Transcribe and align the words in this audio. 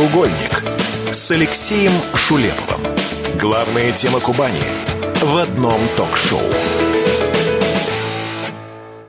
«Краеугольник» 0.00 0.64
с 1.12 1.30
Алексеем 1.30 1.92
Шулеповым. 2.14 2.80
Главная 3.38 3.92
тема 3.92 4.18
Кубани 4.18 4.62
в 5.20 5.36
одном 5.36 5.78
ток-шоу. 5.94 6.40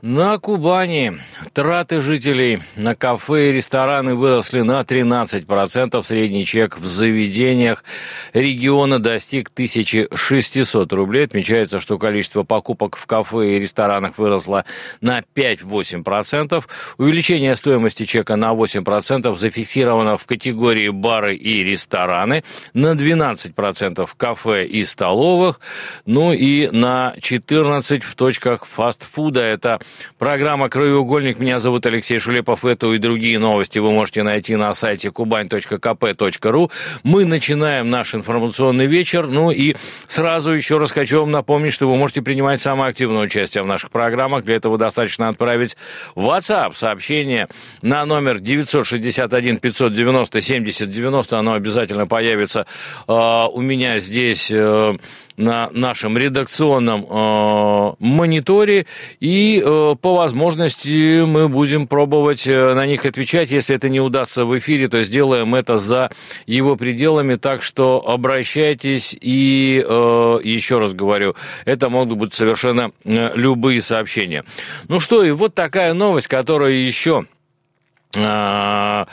На 0.02 0.38
Кубани 0.38 1.14
траты 1.54 2.02
жителей 2.02 2.60
на 2.76 2.96
кафе 2.96 3.50
и 3.50 3.52
рестораны 3.52 4.16
выросли 4.16 4.62
на 4.62 4.82
13%. 4.82 6.02
Средний 6.04 6.46
чек 6.46 6.80
в 6.80 6.86
заведениях 6.86 7.84
региона 8.34 9.00
достиг 9.00 9.50
1600 9.54 10.94
рублей. 10.94 11.26
Отмечается, 11.26 11.80
что 11.80 11.98
количество 11.98 12.44
покупок 12.44 12.96
в 12.96 13.06
кафе 13.06 13.56
и 13.56 13.60
ресторанах 13.60 14.18
выросло 14.18 14.66
на 15.02 15.20
5-8%. 15.20 16.64
Увеличение 16.98 17.56
стоимости 17.56 18.06
чека 18.06 18.36
на 18.36 18.54
8% 18.54 19.36
зафиксировано 19.36 20.18
в 20.18 20.26
категории 20.26 20.90
бары 20.90 21.36
и 21.36 21.64
рестораны, 21.64 22.44
на 22.74 22.94
12% 22.94 24.06
в 24.06 24.16
кафе 24.16 24.66
и 24.66 24.84
столовых, 24.84 25.60
ну 26.06 26.32
и 26.32 26.70
на 26.72 27.14
14% 27.18 28.02
в 28.02 28.16
точках 28.16 28.66
фастфуда. 28.66 29.42
Это 29.42 29.80
Программа 30.18 30.70
«Краеугольник». 30.70 31.40
Меня 31.42 31.58
зовут 31.58 31.88
Алексей 31.88 32.20
Шулепов. 32.20 32.66
Эту 32.66 32.94
и 32.94 33.00
другие 33.00 33.40
новости 33.40 33.80
вы 33.80 33.92
можете 33.92 34.22
найти 34.22 34.56
на 34.56 34.72
сайте 34.76 35.08
kuban.kp.ru. 35.08 36.72
Мы 37.02 37.26
начинаем 37.26 37.90
наш 37.90 38.14
информационный 38.14 38.86
вечер. 38.86 39.26
Ну 39.26 39.50
и 39.50 39.76
сразу 40.08 40.52
еще 40.52 40.78
раз 40.78 40.92
хочу 40.92 41.22
вам 41.22 41.32
напомнить, 41.32 41.74
что 41.74 41.90
вы 41.90 41.96
можете 41.96 42.22
принимать 42.22 42.62
самое 42.62 42.92
активное 42.92 43.24
участие 43.24 43.64
в 43.64 43.66
наших 43.66 43.90
программах. 43.90 44.44
Для 44.44 44.54
этого 44.54 44.78
достаточно 44.78 45.30
отправить 45.30 45.76
в 46.14 46.28
WhatsApp 46.28 46.74
сообщение 46.76 47.48
на 47.82 48.06
номер 48.06 48.40
961 48.40 49.58
590 49.58 50.42
70 50.42 50.92
90. 50.92 51.40
Оно 51.40 51.54
обязательно 51.54 52.06
появится 52.06 52.68
э, 53.08 53.14
у 53.52 53.62
меня 53.62 53.98
здесь 53.98 54.52
э, 54.52 54.96
на 55.42 55.70
нашем 55.74 56.18
редакционном 56.18 57.06
э, 57.10 57.94
мониторе, 58.00 58.86
и 59.20 59.62
э, 59.64 59.96
по 60.00 60.16
возможности 60.16 61.24
мы 61.26 61.50
будем 61.50 61.88
пробовать 61.88 62.48
э, 62.48 62.74
на 62.74 62.86
них 62.86 63.06
отвечать. 63.06 63.52
Если 63.52 63.76
это 63.76 63.90
не 63.90 64.00
удастся 64.00 64.46
в 64.46 64.58
эфире, 64.58 64.88
то 64.88 65.02
сделаем 65.02 65.56
это 65.56 65.78
за 65.78 66.12
его 66.46 66.76
пределами, 66.76 67.36
так 67.36 67.64
что 67.64 68.04
обращайтесь, 68.08 69.18
и 69.20 69.84
э, 69.86 70.40
еще 70.44 70.78
раз 70.78 70.94
говорю, 70.94 71.36
это 71.66 71.90
могут 71.90 72.18
быть 72.18 72.34
совершенно 72.34 72.92
э, 73.04 73.32
любые 73.36 73.82
сообщения. 73.82 74.44
Ну 74.88 75.00
что, 75.00 75.24
и 75.24 75.32
вот 75.32 75.56
такая 75.56 75.94
новость, 75.94 76.28
которая 76.28 76.74
еще... 76.74 77.26
Э, 78.16 79.06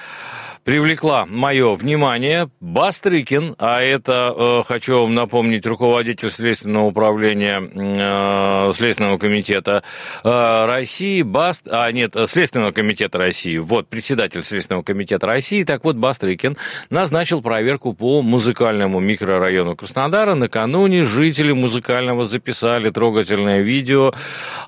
привлекла 0.68 1.24
мое 1.24 1.74
внимание. 1.76 2.50
Бастрыкин, 2.60 3.54
а 3.58 3.80
это, 3.80 4.34
э, 4.36 4.62
хочу 4.66 5.00
вам 5.00 5.14
напомнить, 5.14 5.64
руководитель 5.64 6.30
Следственного 6.30 6.84
управления 6.84 7.62
э, 7.62 8.72
Следственного 8.74 9.16
комитета 9.16 9.82
э, 10.22 10.66
России, 10.66 11.22
Баст, 11.22 11.66
а 11.70 11.90
нет, 11.90 12.14
Следственного 12.26 12.72
комитета 12.72 13.16
России, 13.16 13.56
вот, 13.56 13.88
председатель 13.88 14.44
Следственного 14.44 14.82
комитета 14.82 15.26
России, 15.26 15.64
так 15.64 15.84
вот, 15.84 15.96
Бастрыкин 15.96 16.58
назначил 16.90 17.40
проверку 17.40 17.94
по 17.94 18.20
музыкальному 18.20 19.00
микрорайону 19.00 19.74
Краснодара. 19.74 20.34
Накануне 20.34 21.04
жители 21.04 21.52
музыкального 21.52 22.26
записали 22.26 22.90
трогательное 22.90 23.62
видео 23.62 24.12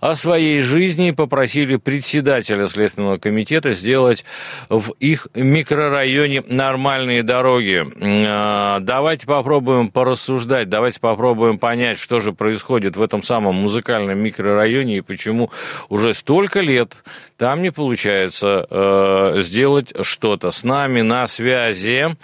о 0.00 0.14
своей 0.14 0.60
жизни. 0.60 1.08
И 1.08 1.12
попросили 1.12 1.76
председателя 1.76 2.66
Следственного 2.66 3.18
комитета 3.18 3.72
сделать 3.72 4.24
в 4.70 4.92
их 4.98 5.28
микрорайоне 5.34 5.89
районе 5.90 6.42
нормальные 6.46 7.22
дороги. 7.22 7.84
А, 8.00 8.80
давайте 8.80 9.26
попробуем 9.26 9.90
порассуждать, 9.90 10.68
давайте 10.68 11.00
попробуем 11.00 11.58
понять, 11.58 11.98
что 11.98 12.18
же 12.18 12.32
происходит 12.32 12.96
в 12.96 13.02
этом 13.02 13.22
самом 13.22 13.56
музыкальном 13.56 14.18
микрорайоне 14.18 14.98
и 14.98 15.00
почему 15.02 15.50
уже 15.88 16.14
столько 16.14 16.60
лет 16.60 16.94
там 17.36 17.62
не 17.62 17.70
получается 17.70 18.66
э, 18.70 19.42
сделать 19.42 19.92
что-то. 20.02 20.50
С 20.50 20.64
нами 20.64 21.02
на 21.02 21.26
связи 21.26 22.16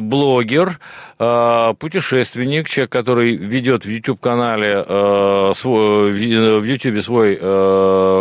блогер, 0.00 0.78
э, 1.18 1.74
путешественник, 1.78 2.68
человек, 2.68 2.90
который 2.90 3.36
ведет 3.36 3.84
в 3.84 3.88
YouTube-канале 3.88 4.84
свой, 5.54 6.12
в 6.12 6.64
YouTube 6.64 7.02
свой 7.02 7.36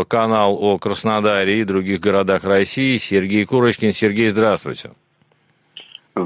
канал 0.05 0.57
о 0.61 0.77
Краснодаре 0.77 1.61
и 1.61 1.63
других 1.63 1.99
городах 1.99 2.43
России, 2.43 2.97
Сергей 2.97 3.45
Курочкин. 3.45 3.93
Сергей, 3.93 4.29
здравствуйте. 4.29 4.91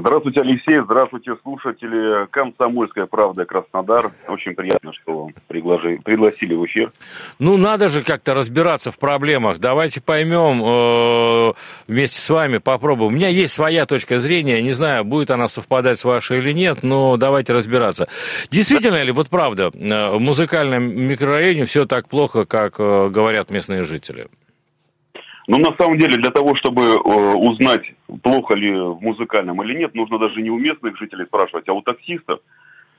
Здравствуйте, 0.00 0.40
Алексей. 0.40 0.80
Здравствуйте, 0.80 1.36
слушатели. 1.42 2.26
Комсомольская 2.30 3.06
правда 3.06 3.44
Краснодар. 3.44 4.10
Очень 4.28 4.54
приятно, 4.54 4.92
что 4.92 5.28
приглаши... 5.46 6.00
пригласили 6.02 6.54
в 6.54 6.64
эфир. 6.66 6.92
Ну, 7.38 7.56
надо 7.56 7.88
же 7.88 8.02
как-то 8.02 8.34
разбираться 8.34 8.90
в 8.90 8.98
проблемах. 8.98 9.58
Давайте 9.58 10.00
поймем 10.00 10.62
э, 10.64 11.52
вместе 11.86 12.18
с 12.18 12.30
вами, 12.30 12.58
попробуем. 12.58 13.12
У 13.12 13.14
меня 13.14 13.28
есть 13.28 13.52
своя 13.52 13.86
точка 13.86 14.18
зрения. 14.18 14.62
Не 14.62 14.72
знаю, 14.72 15.04
будет 15.04 15.30
она 15.30 15.48
совпадать 15.48 15.98
с 15.98 16.04
вашей 16.04 16.38
или 16.38 16.52
нет, 16.52 16.82
но 16.82 17.16
давайте 17.16 17.52
разбираться. 17.52 18.08
Действительно 18.50 19.02
ли, 19.02 19.12
вот 19.12 19.28
правда, 19.28 19.70
э, 19.72 20.16
в 20.16 20.20
музыкальном 20.20 20.82
микрорайоне 20.84 21.66
все 21.66 21.86
так 21.86 22.08
плохо, 22.08 22.44
как 22.44 22.76
э, 22.78 23.08
говорят 23.10 23.50
местные 23.50 23.84
жители? 23.84 24.28
Но 25.46 25.58
на 25.58 25.76
самом 25.76 25.98
деле 25.98 26.16
для 26.16 26.30
того, 26.30 26.54
чтобы 26.56 26.82
э, 26.82 26.96
узнать, 26.96 27.82
плохо 28.22 28.54
ли 28.54 28.72
в 28.72 29.00
музыкальном 29.00 29.62
или 29.62 29.78
нет, 29.78 29.94
нужно 29.94 30.18
даже 30.18 30.40
не 30.40 30.50
у 30.50 30.58
местных 30.58 30.96
жителей 30.96 31.26
спрашивать, 31.26 31.68
а 31.68 31.74
у 31.74 31.82
таксистов. 31.82 32.40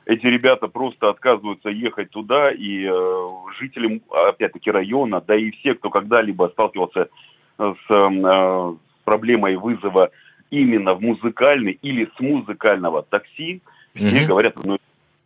Эти 0.06 0.28
ребята 0.28 0.68
просто 0.68 1.10
отказываются 1.10 1.70
ехать 1.70 2.12
туда, 2.12 2.52
и 2.52 2.86
э, 2.86 3.28
жителям, 3.60 4.02
опять-таки, 4.12 4.70
района, 4.70 5.22
да 5.26 5.36
и 5.36 5.50
все, 5.52 5.74
кто 5.74 5.90
когда-либо 5.90 6.50
сталкивался 6.54 7.10
с 7.58 7.74
э, 7.90 8.76
проблемой 9.04 9.56
вызова 9.56 10.12
именно 10.52 10.94
в 10.94 11.02
музыкальный 11.02 11.80
или 11.82 12.08
с 12.16 12.20
музыкального 12.20 13.02
такси, 13.02 13.62
все 13.96 14.06
mm-hmm. 14.06 14.26
говорят, 14.28 14.64
ну, 14.64 14.78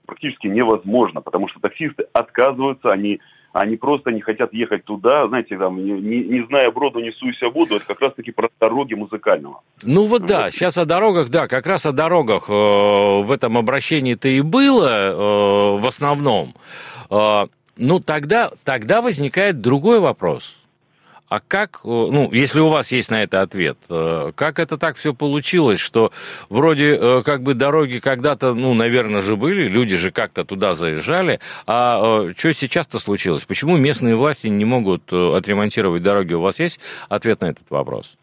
практически 0.06 0.48
невозможно, 0.48 1.22
потому 1.22 1.50
что 1.50 1.60
таксисты 1.60 2.06
отказываются, 2.14 2.92
они 2.92 3.20
они 3.54 3.78
просто 3.78 4.12
не 4.12 4.22
хотят 4.22 4.54
ехать 4.54 4.84
туда, 4.86 5.28
знаете, 5.28 5.58
там, 5.58 5.84
не, 5.84 5.92
не, 5.92 6.24
не 6.24 6.46
зная 6.48 6.72
броду, 6.72 7.00
не 7.00 7.12
суйся 7.12 7.50
воду, 7.50 7.76
это 7.76 7.86
как 7.86 8.02
раз-таки 8.02 8.32
про 8.32 8.50
дороги 8.60 8.94
музыкального. 8.94 9.62
Ну 9.84 10.06
вот 10.06 10.26
да, 10.26 10.52
сейчас 10.52 10.78
о 10.78 10.86
дорогах, 10.86 11.30
да, 11.30 11.48
как 11.48 11.66
раз 11.66 11.86
о 11.86 11.92
дорогах 11.92 12.50
э, 12.50 12.54
в 12.54 13.32
этом 13.32 13.58
обращении-то 13.58 14.28
и 14.28 14.42
было 14.42 14.90
э, 14.90 15.82
в 15.82 15.88
основном. 15.88 16.54
Э, 17.10 17.48
ну 17.78 18.00
тогда, 18.00 18.52
тогда 18.64 19.02
возникает 19.02 19.62
другой 19.62 20.00
вопрос– 20.00 20.56
а 21.30 21.40
как, 21.40 21.82
э, 21.86 21.88
ну, 21.88 22.30
если 22.32 22.60
у 22.60 22.70
вас 22.70 22.92
есть 22.92 23.12
на 23.12 23.22
это 23.24 23.42
ответ, 23.42 23.78
э, 23.90 24.32
как 24.36 24.60
это 24.60 24.78
так 24.78 24.98
все 24.98 25.14
получилось, 25.14 25.80
что 25.80 26.12
вроде 26.50 26.98
э, 27.00 27.22
как 27.24 27.44
бы 27.44 27.54
дороги 27.54 28.00
когда-то, 28.00 28.56
ну, 28.56 28.74
наверное, 28.74 29.22
же 29.22 29.36
были, 29.36 29.66
люди 29.66 29.96
же 29.96 30.12
как-то 30.12 30.44
туда 30.44 30.74
заезжали, 30.74 31.40
а 31.68 32.34
что 32.36 32.54
сейчас-то 32.54 32.98
случилось? 32.98 33.46
Почему 33.46 33.78
местные 33.78 34.16
власти 34.16 34.48
не 34.48 34.66
могут 34.66 35.14
отремонтировать 35.14 36.02
дороги? 36.02 36.34
У 36.34 36.42
вас 36.42 36.60
есть 36.60 36.80
ответ 37.10 37.42
на 37.42 37.46
этот 37.52 37.70
вопрос? 37.70 38.18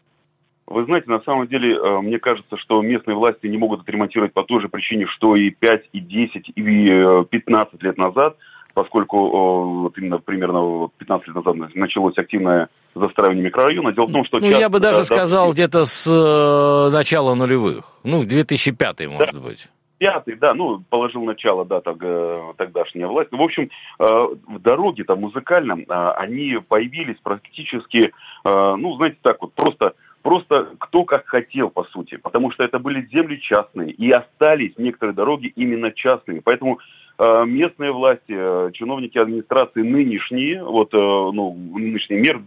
Вы 0.67 0.83
знаете, 0.83 1.09
на 1.09 1.21
самом 1.21 1.47
деле, 1.47 1.79
мне 2.01 2.19
кажется, 2.19 2.57
что 2.57 2.81
местные 2.81 3.15
власти 3.15 3.47
не 3.47 3.57
могут 3.57 3.81
отремонтировать 3.81 4.33
по 4.33 4.43
той 4.43 4.61
же 4.61 4.67
причине, 4.67 5.07
что 5.07 5.37
и 5.37 5.49
5, 5.49 5.83
и 5.93 5.99
10, 6.01 6.51
и 6.55 7.23
15 7.29 7.83
лет 7.83 7.97
назад– 7.97 8.35
поскольку 8.77 9.81
вот 9.81 9.97
именно 9.97 10.19
примерно 10.19 10.89
15 10.99 11.27
лет 11.29 11.35
назад 11.35 11.55
началось 11.73 12.15
активное 12.15 12.69
застраивание 12.93 13.45
микрорайона. 13.45 13.91
Дело 13.91 14.05
в 14.05 14.11
том, 14.11 14.23
что... 14.23 14.37
Ну, 14.37 14.43
часто, 14.43 14.59
я 14.59 14.69
бы 14.69 14.79
даже 14.79 14.99
да, 14.99 15.03
сказал, 15.03 15.47
да, 15.47 15.53
где-то 15.53 15.85
с 15.85 16.05
э, 16.05 16.91
начала 16.93 17.33
нулевых. 17.33 17.85
Ну, 18.03 18.23
2005 18.23 19.07
может 19.07 19.33
да. 19.33 19.39
быть 19.39 19.71
пятый, 19.97 20.35
да, 20.35 20.53
ну, 20.53 20.83
положил 20.91 21.23
начало, 21.23 21.65
да, 21.65 21.81
так, 21.81 21.97
э, 22.01 22.53
тогдашняя 22.57 23.07
власть. 23.07 23.31
В 23.31 23.41
общем, 23.41 23.63
э, 23.63 24.03
в 24.03 24.59
дороге 24.59 25.03
там 25.03 25.21
музыкальном 25.21 25.79
э, 25.79 26.11
они 26.17 26.59
появились 26.67 27.17
практически, 27.23 28.11
ну, 28.45 28.95
знаете, 28.97 29.17
так 29.23 29.41
вот, 29.41 29.53
просто 29.53 29.93
просто 30.21 30.69
кто 30.79 31.03
как 31.03 31.27
хотел, 31.27 31.69
по 31.69 31.83
сути, 31.85 32.17
потому 32.17 32.51
что 32.51 32.63
это 32.63 32.79
были 32.79 33.07
земли 33.07 33.39
частные, 33.41 33.91
и 33.91 34.11
остались 34.11 34.73
некоторые 34.77 35.15
дороги 35.15 35.51
именно 35.55 35.91
частными. 35.91 36.39
Поэтому 36.39 36.79
Э, 37.19 37.45
местные 37.47 37.91
власти, 37.91 38.29
э, 38.29 38.69
чиновники 38.73 39.17
администрации 39.17 39.81
нынешние, 39.81 40.63
вот, 40.63 40.93
э, 40.93 40.97
ну, 40.97 41.51
нынешний 41.73 42.17
мэр, 42.17 42.39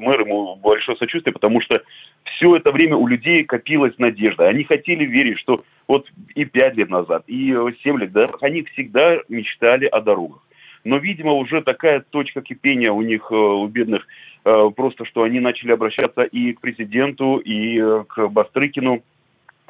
мэр 0.00 0.20
ему 0.22 0.56
большое 0.56 0.98
сочувствие, 0.98 1.32
потому 1.32 1.60
что 1.60 1.80
все 2.24 2.56
это 2.56 2.72
время 2.72 2.96
у 2.96 3.06
людей 3.06 3.44
копилась 3.44 3.96
надежда. 3.98 4.48
Они 4.48 4.64
хотели 4.64 5.04
верить, 5.04 5.38
что 5.38 5.62
вот 5.86 6.08
и 6.34 6.44
пять 6.44 6.76
лет 6.76 6.90
назад, 6.90 7.22
и 7.28 7.54
семь 7.84 8.00
лет, 8.00 8.10
да, 8.10 8.26
они 8.40 8.62
всегда 8.64 9.18
мечтали 9.28 9.86
о 9.86 10.00
дорогах. 10.00 10.40
Но, 10.88 10.96
видимо, 10.96 11.32
уже 11.32 11.60
такая 11.60 12.00
точка 12.00 12.40
кипения 12.40 12.90
у 12.90 13.02
них, 13.02 13.30
у 13.30 13.66
бедных, 13.66 14.06
просто 14.42 15.04
что 15.04 15.22
они 15.22 15.38
начали 15.38 15.72
обращаться 15.72 16.22
и 16.22 16.54
к 16.54 16.62
президенту, 16.62 17.36
и 17.36 17.78
к 18.08 18.28
Бастрыкину, 18.28 19.02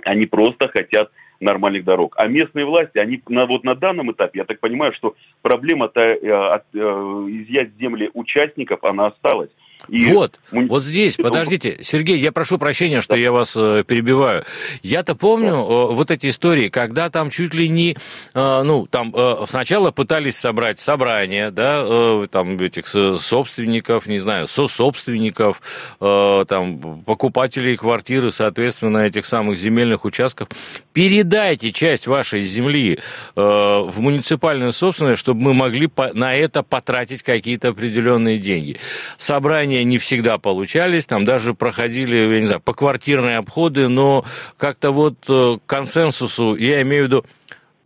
Они 0.05 0.27
просто 0.27 0.69
хотят 0.69 1.11
нормальных 1.41 1.85
дорог. 1.85 2.15
А 2.17 2.29
местные 2.29 2.65
власти, 2.65 2.99
они 2.99 3.21
на, 3.29 3.47
вот 3.47 3.65
на 3.65 3.75
данном 3.75 4.13
этапе, 4.13 4.41
я 4.41 4.45
так 4.45 4.61
понимаю, 4.61 4.93
что 4.93 5.17
проблема-то 5.43 6.01
э, 6.01 6.19
э, 6.23 6.79
изъять 6.79 7.71
земли 7.81 8.11
участников, 8.15 8.85
она 8.85 9.07
осталась. 9.07 9.51
И 9.89 10.13
вот, 10.13 10.39
мы... 10.51 10.67
вот 10.67 10.85
здесь, 10.85 11.17
подождите, 11.23 11.79
Сергей, 11.83 12.19
я 12.19 12.33
прошу 12.33 12.59
прощения, 12.59 13.01
что 13.01 13.15
да. 13.15 13.21
я 13.21 13.33
вас 13.33 13.57
э, 13.57 13.85
перебиваю. 13.87 14.45
Я-то 14.83 15.15
помню 15.15 15.55
э, 15.55 15.95
вот 15.95 16.11
эти 16.11 16.29
истории, 16.29 16.69
когда 16.69 17.11
там 17.11 17.31
чуть 17.31 17.55
ли 17.55 17.69
не, 17.69 17.97
э, 18.35 18.63
ну, 18.65 18.87
там 18.87 19.15
э, 19.15 19.45
сначала 19.49 19.91
пытались 19.91 20.37
собрать 20.37 20.79
собрание, 20.79 21.51
да, 21.51 21.83
э, 21.85 22.27
там 22.31 22.57
этих 22.59 22.87
собственников, 22.87 24.07
не 24.07 24.19
знаю, 24.19 24.47
сособственников, 24.49 25.63
э, 26.01 26.45
там, 26.49 27.03
покупателей 27.03 27.77
квартиры, 27.77 28.31
соответственно, 28.31 28.99
этих 28.99 29.27
самых 29.27 29.59
земельных 29.59 30.05
участков. 30.05 30.49
Передайте 30.93 31.73
часть 31.73 32.07
вашей 32.07 32.43
земли 32.43 32.99
э, 33.37 33.41
в 33.41 34.01
муниципальную 34.01 34.73
собственность, 34.73 35.21
чтобы 35.21 35.41
мы 35.41 35.55
могли 35.55 35.87
по- 35.87 36.13
на 36.13 36.35
это 36.35 36.63
потратить 36.63 37.23
какие-то 37.23 37.69
определенные 37.69 38.39
деньги. 38.39 38.79
Собрание 39.17 39.68
задания 39.69 39.85
не 39.85 39.99
всегда 39.99 40.39
получались, 40.39 41.07
там 41.07 41.25
даже 41.25 41.55
проходили, 41.55 42.17
я 42.17 42.41
не 42.41 42.47
знаю, 42.47 42.61
поквартирные 42.61 43.39
обходы, 43.39 43.89
но 43.89 44.25
как-то 44.57 44.91
вот 44.93 45.17
э, 45.29 45.59
консенсусу, 45.67 46.57
я 46.57 46.83
имею 46.83 47.05
в 47.05 47.07
виду, 47.09 47.27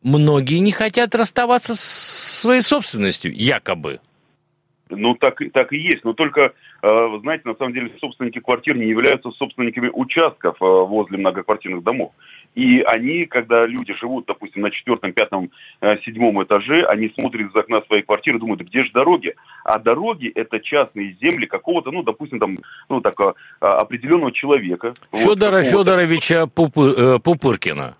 многие 0.02 0.58
не 0.58 0.72
хотят 0.72 1.14
расставаться 1.14 1.74
с 1.74 1.80
своей 2.40 2.62
собственностью, 2.62 3.34
якобы. 3.34 4.00
Ну, 4.96 5.14
так, 5.14 5.40
так 5.52 5.72
и 5.72 5.78
есть, 5.78 6.04
но 6.04 6.12
только, 6.12 6.52
э, 6.82 7.18
знаете, 7.20 7.42
на 7.48 7.54
самом 7.54 7.72
деле 7.72 7.90
собственники 8.00 8.38
квартир 8.38 8.76
не 8.76 8.86
являются 8.86 9.30
собственниками 9.30 9.90
участков 9.92 10.56
э, 10.60 10.64
возле 10.64 11.18
многоквартирных 11.18 11.82
домов. 11.82 12.12
И 12.54 12.80
они, 12.80 13.24
когда 13.26 13.66
люди 13.66 13.94
живут, 13.94 14.26
допустим, 14.26 14.62
на 14.62 14.70
четвертом, 14.70 15.12
пятом, 15.12 15.50
э, 15.80 15.98
седьмом 16.04 16.42
этаже, 16.42 16.84
они 16.84 17.12
смотрят 17.18 17.50
из 17.50 17.56
окна 17.56 17.82
своей 17.82 18.02
квартиры, 18.02 18.38
думают, 18.38 18.62
где 18.62 18.84
же 18.84 18.92
дороги? 18.92 19.34
А 19.64 19.78
дороги– 19.78 20.30
это 20.34 20.60
частные 20.60 21.16
земли 21.20 21.46
какого-то, 21.46 21.90
ну, 21.90 22.02
допустим, 22.02 22.38
там, 22.38 22.56
ну, 22.88 23.00
так, 23.00 23.14
определенного 23.60 24.32
человека. 24.32 24.94
Федора 25.12 25.58
вот, 25.58 25.66
Федоровича 25.66 26.46
Пупы, 26.46 27.18
Пупыркина 27.22 27.96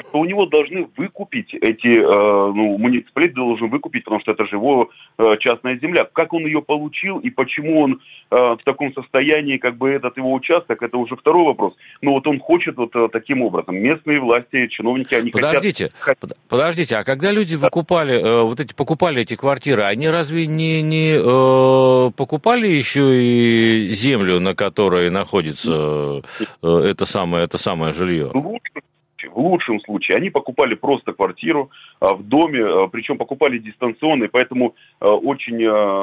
что 0.00 0.18
у 0.18 0.24
него 0.24 0.46
должны 0.46 0.88
выкупить 0.96 1.54
эти, 1.54 1.98
э, 1.98 2.52
ну, 2.52 2.78
муниципалитет 2.78 3.34
должен 3.34 3.68
выкупить, 3.68 4.04
потому 4.04 4.20
что 4.20 4.32
это 4.32 4.46
же 4.46 4.56
его 4.56 4.90
э, 5.18 5.36
частная 5.40 5.78
земля. 5.78 6.06
Как 6.12 6.32
он 6.32 6.46
ее 6.46 6.62
получил 6.62 7.18
и 7.18 7.30
почему 7.30 7.80
он 7.80 8.00
э, 8.30 8.36
в 8.36 8.60
таком 8.64 8.92
состоянии, 8.94 9.58
как 9.58 9.76
бы 9.76 9.90
этот 9.90 10.16
его 10.16 10.32
участок, 10.32 10.82
это 10.82 10.96
уже 10.96 11.16
второй 11.16 11.44
вопрос. 11.44 11.74
Но 12.00 12.12
вот 12.12 12.26
он 12.26 12.38
хочет 12.40 12.76
вот 12.76 12.92
таким 13.12 13.42
образом. 13.42 13.76
Местные 13.76 14.20
власти, 14.20 14.66
чиновники, 14.68 15.14
они 15.14 15.30
подождите, 15.30 15.90
хотят... 15.98 16.32
Подождите, 16.48 16.96
а 16.96 17.04
когда 17.04 17.30
люди 17.32 17.54
выкупали, 17.54 18.42
вот 18.44 18.60
эти, 18.60 18.74
покупали 18.74 19.22
эти 19.22 19.36
квартиры, 19.36 19.82
они 19.82 20.08
разве 20.08 20.46
не, 20.46 20.82
не 20.82 21.16
э, 21.16 22.10
покупали 22.16 22.68
еще 22.68 23.22
и 23.22 23.88
землю, 23.92 24.40
на 24.40 24.54
которой 24.54 25.10
находится 25.10 26.22
э, 26.62 26.68
это 26.68 27.04
самое, 27.04 27.44
это 27.44 27.58
самое 27.58 27.92
жилье? 27.92 28.30
Лучше 28.32 28.82
в 29.28 29.38
лучшем 29.38 29.80
случае. 29.80 30.16
Они 30.16 30.30
покупали 30.30 30.74
просто 30.74 31.12
квартиру 31.12 31.70
а, 32.00 32.14
в 32.14 32.22
доме, 32.22 32.64
а, 32.64 32.86
причем 32.88 33.18
покупали 33.18 33.58
дистанционно, 33.58 34.24
и 34.24 34.28
поэтому 34.28 34.74
а, 35.00 35.10
очень, 35.10 35.58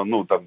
ну, 0.10 0.24
там, 0.26 0.44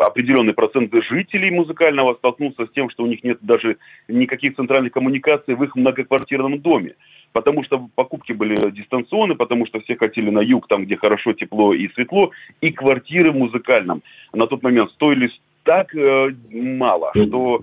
определенный 0.00 0.54
процент 0.54 0.92
жителей 1.10 1.50
музыкального 1.50 2.14
столкнулся 2.14 2.66
с 2.66 2.70
тем, 2.70 2.90
что 2.90 3.02
у 3.02 3.06
них 3.06 3.24
нет 3.24 3.38
даже 3.40 3.76
никаких 4.08 4.54
центральных 4.54 4.92
коммуникаций 4.92 5.54
в 5.54 5.64
их 5.64 5.74
многоквартирном 5.74 6.60
доме. 6.60 6.94
Потому 7.32 7.62
что 7.64 7.88
покупки 7.94 8.32
были 8.32 8.54
дистанционные, 8.70 9.36
потому 9.36 9.66
что 9.66 9.80
все 9.80 9.96
хотели 9.96 10.30
на 10.30 10.40
юг, 10.40 10.66
там, 10.68 10.84
где 10.84 10.96
хорошо, 10.96 11.32
тепло 11.32 11.74
и 11.74 11.88
светло, 11.94 12.30
и 12.60 12.72
квартиры 12.72 13.30
в 13.30 13.36
музыкальном. 13.36 14.02
На 14.32 14.46
тот 14.46 14.62
момент 14.62 14.90
стоили 14.92 15.30
так 15.62 15.94
э, 15.94 16.34
мало, 16.50 17.12
что 17.14 17.62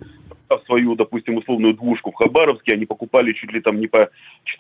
свою, 0.66 0.96
допустим, 0.96 1.38
условную 1.38 1.74
двушку 1.74 2.12
в 2.12 2.16
Хабаровске, 2.16 2.74
они 2.74 2.86
покупали 2.86 3.34
чуть 3.34 3.52
ли 3.52 3.60
там 3.60 3.80
не 3.80 3.88
по 3.88 4.10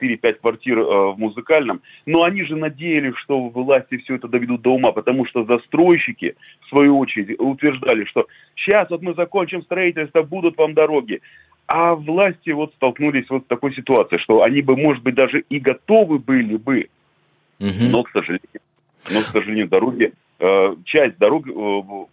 4-5 0.01 0.33
квартир 0.33 0.79
э, 0.79 0.83
в 0.83 1.15
музыкальном, 1.17 1.81
но 2.05 2.23
они 2.23 2.43
же 2.43 2.55
надеялись, 2.55 3.15
что 3.17 3.49
власти 3.49 3.97
все 3.97 4.15
это 4.15 4.27
доведут 4.27 4.61
до 4.61 4.71
ума, 4.71 4.91
потому 4.91 5.25
что 5.25 5.45
застройщики, 5.45 6.35
в 6.61 6.69
свою 6.69 6.97
очередь, 6.97 7.39
утверждали, 7.39 8.05
что 8.05 8.27
сейчас 8.55 8.89
вот 8.89 9.01
мы 9.01 9.13
закончим 9.13 9.61
строительство, 9.63 10.23
будут 10.23 10.57
вам 10.57 10.73
дороги. 10.73 11.21
А 11.67 11.95
власти 11.95 12.51
вот 12.51 12.73
столкнулись 12.75 13.29
вот 13.29 13.43
с 13.43 13.47
такой 13.47 13.73
ситуацией, 13.75 14.21
что 14.21 14.43
они 14.43 14.61
бы, 14.61 14.77
может 14.77 15.03
быть, 15.03 15.15
даже 15.15 15.41
и 15.49 15.59
готовы 15.59 16.17
были 16.17 16.55
бы, 16.55 16.87
угу. 17.59 17.69
но, 17.91 18.03
к 18.03 18.11
сожалению, 18.11 18.61
но, 19.11 19.21
к 19.21 19.25
сожалению, 19.25 19.67
дороги, 19.67 20.13
э, 20.39 20.75
часть 20.85 21.17
дорог 21.17 21.45
э, 21.47 22.05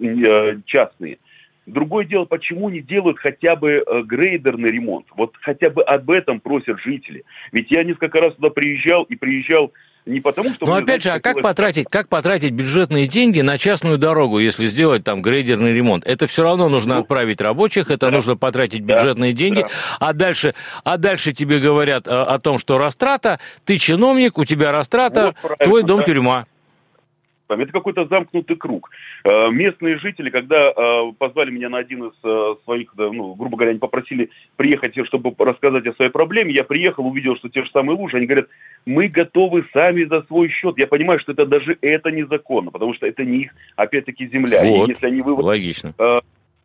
э 0.00 0.60
частные, 0.64 1.18
Другое 1.66 2.04
дело, 2.04 2.24
почему 2.26 2.68
не 2.70 2.80
делают 2.80 3.18
хотя 3.18 3.56
бы 3.56 3.84
э, 3.84 4.02
грейдерный 4.02 4.70
ремонт? 4.70 5.06
Вот 5.16 5.34
хотя 5.40 5.68
бы 5.68 5.82
об 5.82 6.10
этом 6.10 6.38
просят 6.38 6.78
жители. 6.80 7.24
Ведь 7.50 7.70
я 7.70 7.82
несколько 7.82 8.20
раз 8.20 8.34
туда 8.36 8.50
приезжал 8.50 9.02
и 9.02 9.16
приезжал 9.16 9.72
не 10.06 10.20
потому, 10.20 10.50
что... 10.50 10.66
Ну, 10.66 10.72
опять 10.72 11.02
же, 11.02 11.10
а 11.10 11.18
как 11.18 11.42
потратить, 11.42 11.86
как 11.90 12.08
потратить 12.08 12.52
бюджетные 12.52 13.08
деньги 13.08 13.40
на 13.40 13.58
частную 13.58 13.98
дорогу, 13.98 14.38
если 14.38 14.66
сделать 14.66 15.02
там 15.02 15.20
грейдерный 15.20 15.72
ремонт? 15.72 16.06
Это 16.06 16.28
все 16.28 16.44
равно 16.44 16.68
нужно 16.68 16.94
ну, 16.94 17.00
отправить 17.00 17.40
рабочих, 17.40 17.90
это 17.90 18.06
да, 18.06 18.12
нужно 18.12 18.36
потратить 18.36 18.82
бюджетные 18.82 19.32
да, 19.32 19.38
деньги, 19.38 19.60
да. 19.62 19.68
а 19.98 20.12
дальше, 20.12 20.54
а 20.84 20.96
дальше 20.96 21.32
тебе 21.32 21.58
говорят 21.58 22.06
о, 22.06 22.22
о 22.22 22.38
том, 22.38 22.58
что 22.58 22.78
растрата, 22.78 23.40
ты 23.64 23.76
чиновник, 23.78 24.38
у 24.38 24.44
тебя 24.44 24.70
растрата, 24.70 25.34
вот, 25.42 25.58
твой 25.58 25.82
дом 25.82 25.98
да. 25.98 26.04
тюрьма. 26.04 26.46
Это 27.48 27.72
какой-то 27.72 28.06
замкнутый 28.06 28.56
круг. 28.56 28.90
Э, 29.24 29.50
местные 29.50 29.98
жители, 29.98 30.30
когда 30.30 30.70
э, 30.70 31.12
позвали 31.18 31.50
меня 31.50 31.68
на 31.68 31.78
один 31.78 32.04
из 32.04 32.12
э, 32.24 32.54
своих, 32.64 32.92
ну, 32.96 33.34
грубо 33.34 33.56
говоря, 33.56 33.70
они 33.70 33.78
попросили 33.78 34.30
приехать, 34.56 34.94
чтобы 35.06 35.34
рассказать 35.38 35.86
о 35.86 35.94
своей 35.94 36.10
проблеме, 36.10 36.54
я 36.54 36.64
приехал, 36.64 37.06
увидел, 37.06 37.36
что 37.36 37.48
те 37.48 37.62
же 37.62 37.70
самые 37.70 37.96
лужи, 37.96 38.16
они 38.16 38.26
говорят, 38.26 38.48
мы 38.84 39.08
готовы 39.08 39.66
сами 39.72 40.04
за 40.04 40.22
свой 40.22 40.48
счет. 40.48 40.78
Я 40.78 40.86
понимаю, 40.86 41.20
что 41.20 41.32
это 41.32 41.46
даже 41.46 41.78
это 41.80 42.10
незаконно, 42.10 42.70
потому 42.70 42.94
что 42.94 43.06
это 43.06 43.24
не 43.24 43.42
их, 43.42 43.54
опять-таки, 43.76 44.26
земля. 44.28 44.60
Вот, 44.62 44.88
И 44.88 44.92
если 44.92 45.06
они 45.06 45.20
выводят 45.20 45.46
логично. 45.46 45.94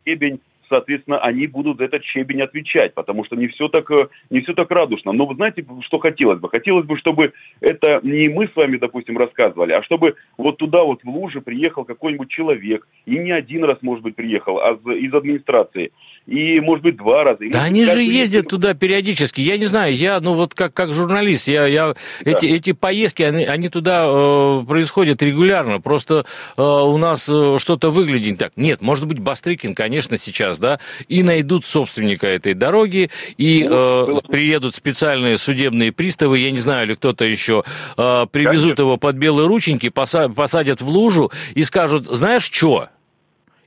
стебень 0.02 0.40
соответственно, 0.72 1.18
они 1.18 1.46
будут 1.46 1.76
за 1.76 1.84
этот 1.84 2.02
щебень 2.02 2.40
отвечать, 2.40 2.94
потому 2.94 3.26
что 3.26 3.36
не 3.36 3.48
все 3.48 3.68
так, 3.68 3.90
э, 3.90 4.08
не 4.30 4.40
все 4.40 4.54
так 4.54 4.70
радужно. 4.70 5.12
Но 5.12 5.26
вы 5.26 5.34
знаете, 5.34 5.66
что 5.82 5.98
хотелось 5.98 6.40
бы? 6.40 6.48
Хотелось 6.48 6.86
бы, 6.86 6.96
чтобы 6.96 7.32
это 7.60 8.00
не 8.02 8.30
мы 8.30 8.48
с 8.48 8.56
вами, 8.56 8.78
допустим, 8.78 9.18
рассказывали, 9.18 9.72
а 9.72 9.82
чтобы 9.82 10.14
вот 10.38 10.56
туда 10.56 10.82
вот 10.82 11.02
в 11.04 11.08
луже 11.08 11.42
приехал 11.42 11.84
какой-нибудь 11.84 12.30
человек, 12.30 12.88
и 13.04 13.18
не 13.18 13.32
один 13.32 13.64
раз, 13.64 13.78
может 13.82 14.02
быть, 14.02 14.16
приехал, 14.16 14.58
а 14.60 14.72
из 14.94 15.12
администрации, 15.12 15.92
и, 16.26 16.60
может 16.60 16.84
быть, 16.84 16.96
два 16.96 17.24
раза. 17.24 17.40
Да 17.50 17.64
они 17.64 17.84
же 17.84 18.02
ездят 18.02 18.48
туда 18.48 18.74
периодически. 18.74 19.40
Я 19.40 19.58
не 19.58 19.66
знаю, 19.66 19.94
я, 19.94 20.20
ну 20.20 20.34
вот 20.34 20.54
как, 20.54 20.72
как 20.72 20.94
журналист, 20.94 21.48
я, 21.48 21.66
я, 21.66 21.94
да. 22.24 22.30
эти, 22.30 22.46
эти 22.46 22.72
поездки, 22.72 23.22
они, 23.22 23.44
они 23.44 23.68
туда 23.68 24.04
э, 24.06 24.64
происходят 24.66 25.22
регулярно. 25.22 25.80
Просто 25.80 26.24
э, 26.56 26.62
у 26.62 26.96
нас 26.96 27.28
э, 27.28 27.56
что-то 27.58 27.90
выглядит 27.90 28.38
так. 28.38 28.52
Нет, 28.56 28.82
может 28.82 29.06
быть, 29.06 29.18
Бастрыкин, 29.18 29.74
конечно, 29.74 30.16
сейчас, 30.16 30.58
да, 30.58 30.78
и 31.08 31.22
найдут 31.22 31.66
собственника 31.66 32.28
этой 32.28 32.54
дороги, 32.54 33.10
и 33.36 33.66
ну, 33.68 34.18
э, 34.18 34.20
приедут 34.28 34.74
специальные 34.74 35.38
судебные 35.38 35.90
приставы, 35.90 36.38
я 36.38 36.50
не 36.50 36.58
знаю, 36.58 36.86
или 36.86 36.94
кто-то 36.94 37.24
еще, 37.24 37.64
э, 37.96 38.26
привезут 38.30 38.62
конечно. 38.62 38.82
его 38.82 38.96
под 38.96 39.16
белые 39.16 39.48
рученьки, 39.48 39.88
посадят 39.88 40.80
в 40.80 40.88
лужу 40.88 41.32
и 41.54 41.64
скажут, 41.64 42.06
знаешь 42.06 42.44
что, 42.44 42.88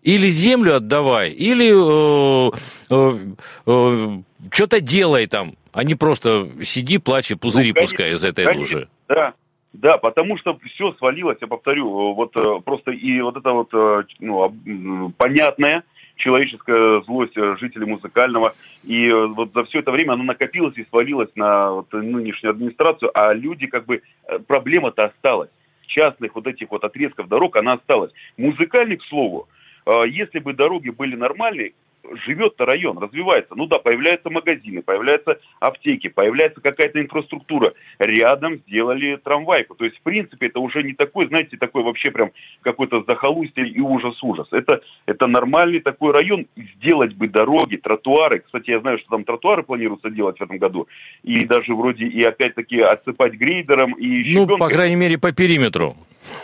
или 0.06 0.28
землю 0.30 0.76
отдавай, 0.76 1.32
или 1.32 1.72
э, 1.74 2.52
э, 2.92 3.18
э, 3.66 4.22
что-то 4.52 4.80
делай 4.80 5.26
там, 5.26 5.56
а 5.74 5.84
не 5.84 5.96
просто 5.96 6.48
сиди, 6.64 7.00
плачь 7.00 7.32
и 7.32 7.36
пузыри 7.36 7.74
ну, 7.76 7.82
пускай 7.82 8.12
из 8.12 8.24
этой 8.24 8.46
конечно, 8.46 8.62
лужи. 8.62 8.88
Да, 9.10 9.34
да, 9.74 9.98
потому 9.98 10.38
что 10.38 10.58
все 10.74 10.94
свалилось, 10.94 11.40
я 11.42 11.48
повторю, 11.48 12.14
вот 12.14 12.38
э, 12.38 12.62
просто 12.64 12.92
и 12.92 13.20
вот 13.22 13.36
это 13.36 13.52
вот 13.52 13.70
э, 13.74 14.04
ну, 14.20 15.12
понятная 15.18 15.84
человеческая 16.18 17.02
злость 17.02 17.36
жителей 17.60 17.88
музыкального, 17.88 18.54
и 18.84 19.08
э, 19.08 19.26
вот 19.26 19.54
за 19.56 19.64
все 19.64 19.80
это 19.80 19.92
время 19.92 20.14
она 20.14 20.24
накопилась 20.24 20.78
и 20.78 20.86
свалилась 20.86 21.30
на 21.36 21.72
вот 21.72 21.92
нынешнюю 21.92 22.52
администрацию, 22.52 23.10
а 23.12 23.34
люди 23.34 23.66
как 23.66 23.86
бы, 23.88 24.04
проблема-то 24.46 25.06
осталась 25.06 25.50
частных 25.88 26.36
вот 26.36 26.46
этих 26.46 26.70
вот 26.70 26.84
отрезков 26.84 27.28
дорог, 27.28 27.56
она 27.56 27.74
осталась. 27.74 28.12
Музыкальный, 28.38 28.98
к 28.98 29.04
слову, 29.06 29.48
если 30.08 30.40
бы 30.40 30.54
дороги 30.54 30.90
были 30.90 31.16
нормальные, 31.16 31.74
живет-то 32.26 32.66
район, 32.66 32.98
развивается. 32.98 33.56
Ну 33.56 33.68
да, 33.68 33.80
появляются 33.80 34.30
магазины, 34.30 34.82
появляются 34.82 35.40
аптеки, 35.60 36.08
появляется 36.08 36.62
какая-то 36.62 37.02
инфраструктура. 37.02 37.74
Рядом 38.00 38.58
сделали 38.68 39.18
трамвайку. 39.18 39.76
То 39.76 39.86
есть, 39.86 39.98
в 39.98 40.02
принципе, 40.02 40.48
это 40.48 40.60
уже 40.60 40.84
не 40.84 40.94
такой, 40.94 41.28
знаете, 41.28 41.58
такой 41.58 41.84
вообще 41.84 42.12
прям 42.12 42.32
какой-то 42.62 43.04
захолустье 43.08 43.68
и 43.68 43.80
ужас-ужас. 43.80 44.48
Это, 44.52 44.82
это 45.06 45.28
нормальный 45.28 45.80
такой 45.80 46.14
район. 46.14 46.46
Сделать 46.76 47.14
бы 47.14 47.28
дороги, 47.28 47.78
тротуары. 47.78 48.40
Кстати, 48.40 48.72
я 48.72 48.80
знаю, 48.80 49.00
что 49.00 49.10
там 49.10 49.24
тротуары 49.24 49.64
планируется 49.64 50.10
делать 50.10 50.38
в 50.38 50.44
этом 50.44 50.58
году. 50.58 50.88
И 51.24 51.46
даже 51.46 51.74
вроде 51.74 52.06
и 52.06 52.24
опять-таки 52.24 52.80
отсыпать 52.80 53.34
грейдером 53.34 53.94
и 53.94 54.24
щебенкой. 54.24 54.58
Ну, 54.58 54.58
по 54.58 54.70
крайней 54.70 54.96
мере, 54.96 55.18
по 55.18 55.32
периметру. 55.32 55.96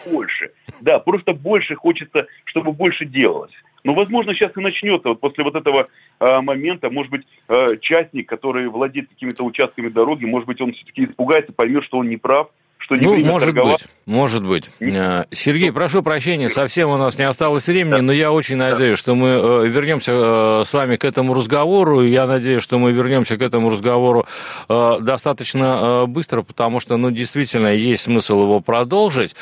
Больше. 0.05 0.51
Да, 0.81 0.99
просто 0.99 1.33
больше 1.33 1.75
хочется, 1.75 2.27
чтобы 2.45 2.71
больше 2.71 3.05
делалось. 3.05 3.51
Но, 3.83 3.93
возможно, 3.93 4.33
сейчас 4.33 4.55
и 4.55 4.61
начнется, 4.61 5.09
вот 5.09 5.19
после 5.19 5.43
вот 5.43 5.55
этого 5.55 5.87
э, 6.19 6.41
момента, 6.41 6.89
может 6.89 7.11
быть, 7.11 7.25
э, 7.47 7.77
частник, 7.81 8.29
который 8.29 8.67
владеет 8.67 9.09
какими-то 9.09 9.43
участками 9.43 9.89
дороги, 9.89 10.25
может 10.25 10.47
быть, 10.47 10.61
он 10.61 10.73
все-таки 10.73 11.05
испугается, 11.05 11.51
поймет, 11.51 11.83
что 11.85 11.97
он 11.97 12.09
не 12.09 12.17
прав, 12.17 12.49
что 12.81 12.95
не 12.95 13.05
ну, 13.05 13.17
может 13.19 13.49
торговать. 13.49 13.81
быть, 13.81 13.89
может 14.05 14.43
быть. 14.43 14.69
Э, 14.79 15.25
Сергей, 15.31 15.71
прошу 15.71 16.01
прощения, 16.01 16.49
совсем 16.49 16.89
у 16.89 16.97
нас 16.97 17.17
не 17.17 17.23
осталось 17.23 17.67
времени, 17.67 17.91
да. 17.91 18.01
но 18.01 18.11
я 18.11 18.31
очень 18.31 18.57
надеюсь, 18.57 18.97
что 18.97 19.13
мы 19.15 19.27
э, 19.29 19.67
вернемся 19.67 20.11
э, 20.13 20.63
с 20.65 20.73
вами 20.73 20.95
к 20.95 21.05
этому 21.05 21.33
разговору. 21.33 22.03
Я 22.03 22.25
надеюсь, 22.25 22.63
что 22.63 22.79
мы 22.79 22.91
вернемся 22.91 23.37
к 23.37 23.41
этому 23.41 23.69
разговору 23.69 24.25
достаточно 24.67 26.05
быстро, 26.07 26.41
потому 26.41 26.79
что, 26.79 26.97
ну, 26.97 27.11
действительно, 27.11 27.67
есть 27.67 28.03
смысл 28.03 28.41
его 28.43 28.59
продолжить. 28.59 29.35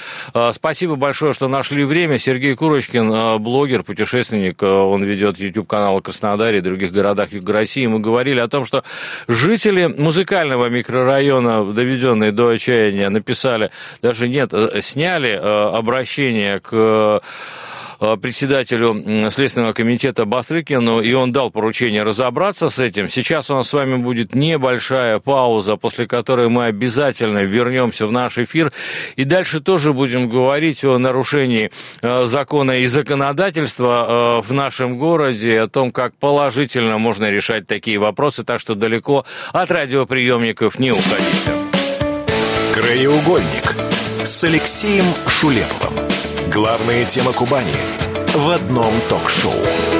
Спасибо 0.51 0.95
большое, 0.95 1.33
что 1.33 1.47
нашли 1.47 1.83
время. 1.83 2.17
Сергей 2.17 2.55
Курочкин, 2.55 3.41
блогер, 3.41 3.83
путешественник, 3.83 4.61
он 4.61 5.03
ведет 5.03 5.39
YouTube-канал 5.39 6.01
Краснодаре 6.01 6.59
и 6.59 6.61
других 6.61 6.91
городах 6.91 7.31
Юга 7.31 7.53
России. 7.53 7.85
Мы 7.87 7.99
говорили 7.99 8.39
о 8.39 8.47
том, 8.47 8.65
что 8.65 8.83
жители 9.27 9.87
музыкального 9.87 10.69
микрорайона, 10.69 11.73
доведенные 11.73 12.31
до 12.31 12.49
отчаяния, 12.49 13.09
написали 13.29 13.69
даже 14.01 14.27
нет, 14.27 14.49
э, 14.53 14.81
сняли 14.81 15.31
э, 15.31 15.77
обращение 15.77 16.59
к 16.59 16.69
э, 16.73 17.19
председателю 18.21 19.29
Следственного 19.29 19.73
комитета 19.73 20.23
Бастрыкину, 20.23 21.01
и 21.01 21.11
он 21.11 21.33
дал 21.33 21.51
поручение 21.51 22.03
разобраться 22.03 22.69
с 22.69 22.79
этим. 22.79 23.09
Сейчас 23.09 23.51
у 23.51 23.55
нас 23.55 23.67
с 23.67 23.73
вами 23.73 23.97
будет 23.97 24.33
небольшая 24.33 25.19
пауза, 25.19 25.75
после 25.75 26.07
которой 26.07 26.47
мы 26.47 26.67
обязательно 26.67 27.39
вернемся 27.39 28.07
в 28.07 28.13
наш 28.13 28.37
эфир, 28.37 28.71
и 29.17 29.25
дальше 29.25 29.59
тоже 29.59 29.91
будем 29.91 30.29
говорить 30.29 30.85
о 30.85 30.97
нарушении 30.97 31.71
закона 32.01 32.79
и 32.79 32.85
законодательства 32.85 34.41
в 34.41 34.53
нашем 34.53 34.97
городе, 34.97 35.59
о 35.59 35.67
том, 35.67 35.91
как 35.91 36.13
положительно 36.15 36.99
можно 36.99 37.29
решать 37.29 37.67
такие 37.67 37.99
вопросы, 37.99 38.45
так 38.45 38.61
что 38.61 38.75
далеко 38.75 39.25
от 39.51 39.71
радиоприемников 39.71 40.79
не 40.79 40.91
уходите. 40.91 41.68
Краеугольник 42.81 43.75
с 44.23 44.41
Алексеем 44.45 45.03
Шулеповым. 45.27 45.99
Главная 46.49 47.03
тема 47.03 47.33
Кубани 47.33 47.75
в 48.33 48.49
одном 48.49 48.93
ток-шоу. 49.09 49.98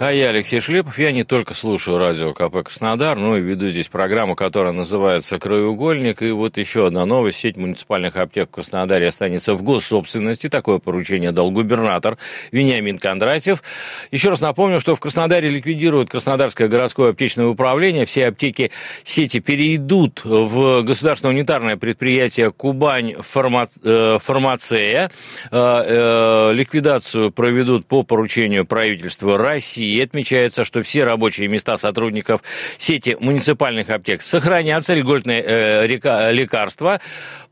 А 0.00 0.14
я 0.14 0.30
Алексей 0.30 0.60
Шлепов. 0.60 0.98
Я 0.98 1.12
не 1.12 1.24
только 1.24 1.52
слушаю 1.52 1.98
радио 1.98 2.32
КП 2.32 2.62
Краснодар, 2.64 3.18
но 3.18 3.36
и 3.36 3.42
веду 3.42 3.68
здесь 3.68 3.88
программу, 3.88 4.34
которая 4.34 4.72
называется 4.72 5.38
«Краеугольник». 5.38 6.22
И 6.22 6.30
вот 6.30 6.56
еще 6.56 6.86
одна 6.86 7.04
новость. 7.04 7.40
Сеть 7.40 7.58
муниципальных 7.58 8.16
аптек 8.16 8.48
в 8.48 8.52
Краснодаре 8.52 9.08
останется 9.08 9.52
в 9.52 9.62
госсобственности. 9.62 10.48
Такое 10.48 10.78
поручение 10.78 11.32
дал 11.32 11.50
губернатор 11.50 12.16
Вениамин 12.50 12.98
Кондратьев. 12.98 13.62
Еще 14.10 14.30
раз 14.30 14.40
напомню, 14.40 14.80
что 14.80 14.96
в 14.96 15.00
Краснодаре 15.00 15.50
ликвидируют 15.50 16.08
Краснодарское 16.08 16.68
городское 16.68 17.10
аптечное 17.10 17.48
управление. 17.48 18.06
Все 18.06 18.28
аптеки 18.28 18.70
сети 19.04 19.40
перейдут 19.40 20.22
в 20.24 20.80
государственное 20.80 21.34
унитарное 21.34 21.76
предприятие 21.76 22.52
«Кубань 22.52 23.16
фарма... 23.20 23.68
Э, 23.84 24.16
фармацея». 24.18 25.10
Э, 25.50 25.82
э, 25.84 26.52
ликвидацию 26.54 27.30
проведут 27.32 27.84
по 27.84 28.02
поручению 28.02 28.64
правительства 28.64 29.36
России 29.36 29.89
России 29.90 30.02
отмечается, 30.02 30.64
что 30.64 30.82
все 30.82 31.04
рабочие 31.04 31.48
места 31.48 31.76
сотрудников 31.76 32.42
сети 32.78 33.16
муниципальных 33.18 33.90
аптек 33.90 34.22
сохранятся, 34.22 34.94
льготные 34.94 35.42
э, 35.44 35.86
лекарства 36.32 37.00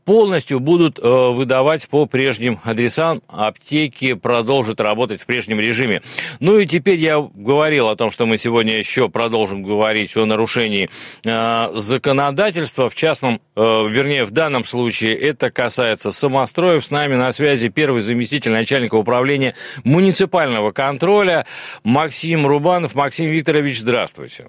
полностью 0.09 0.59
будут 0.59 0.97
э, 0.97 1.03
выдавать 1.07 1.87
по 1.87 2.07
прежним 2.07 2.59
адресам. 2.63 3.21
Аптеки 3.27 4.13
продолжат 4.13 4.81
работать 4.81 5.21
в 5.21 5.27
прежнем 5.27 5.59
режиме. 5.59 6.01
Ну 6.39 6.57
и 6.57 6.65
теперь 6.65 6.97
я 6.97 7.19
говорил 7.19 7.89
о 7.89 7.95
том, 7.95 8.09
что 8.09 8.25
мы 8.25 8.39
сегодня 8.39 8.75
еще 8.75 9.09
продолжим 9.09 9.61
говорить 9.61 10.17
о 10.17 10.25
нарушении 10.25 10.89
э, 11.23 11.69
законодательства. 11.75 12.89
В 12.89 12.95
частном, 12.95 13.39
э, 13.55 13.61
вернее, 13.61 14.25
в 14.25 14.31
данном 14.31 14.65
случае 14.65 15.15
это 15.15 15.51
касается 15.51 16.09
самостроев. 16.09 16.83
С 16.83 16.89
нами 16.89 17.13
на 17.13 17.31
связи 17.31 17.69
первый 17.69 18.01
заместитель 18.01 18.51
начальника 18.51 18.95
управления 18.95 19.53
муниципального 19.83 20.71
контроля 20.71 21.45
Максим 21.83 22.47
Рубанов. 22.47 22.95
Максим 22.95 23.29
Викторович, 23.29 23.81
здравствуйте. 23.81 24.47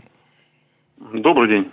Добрый 1.00 1.48
день. 1.48 1.70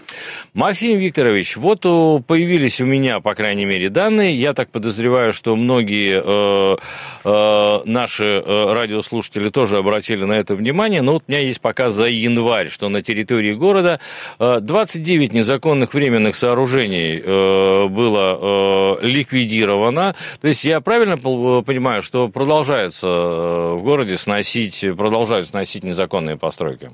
Максим 0.53 0.99
Викторович, 0.99 1.57
вот 1.57 1.81
появились 1.81 2.79
у 2.79 2.85
меня, 2.85 3.19
по 3.19 3.35
крайней 3.35 3.65
мере, 3.65 3.89
данные. 3.89 4.33
Я 4.33 4.53
так 4.53 4.69
подозреваю, 4.69 5.33
что 5.33 5.57
многие 5.57 6.21
э, 6.23 6.77
э, 7.25 7.79
наши 7.83 8.25
э, 8.25 8.73
радиослушатели 8.73 9.49
тоже 9.49 9.79
обратили 9.79 10.23
на 10.23 10.31
это 10.31 10.55
внимание. 10.55 11.01
Но 11.01 11.11
вот 11.11 11.23
у 11.27 11.31
меня 11.31 11.41
есть 11.41 11.59
пока 11.59 11.89
за 11.89 12.07
январь, 12.07 12.69
что 12.69 12.87
на 12.87 13.03
территории 13.03 13.53
города 13.53 13.99
э, 14.39 14.59
29 14.61 15.33
незаконных 15.33 15.93
временных 15.93 16.37
сооружений 16.37 17.21
э, 17.21 17.87
было 17.89 18.97
э, 19.01 19.05
ликвидировано. 19.05 20.15
То 20.39 20.47
есть 20.47 20.63
я 20.63 20.79
правильно 20.79 21.17
понимаю, 21.17 22.01
что 22.01 22.29
продолжается 22.29 23.07
э, 23.07 23.73
в 23.75 23.83
городе 23.83 24.15
сносить, 24.17 24.85
продолжают 24.97 25.47
сносить 25.47 25.83
незаконные 25.83 26.37
постройки? 26.37 26.91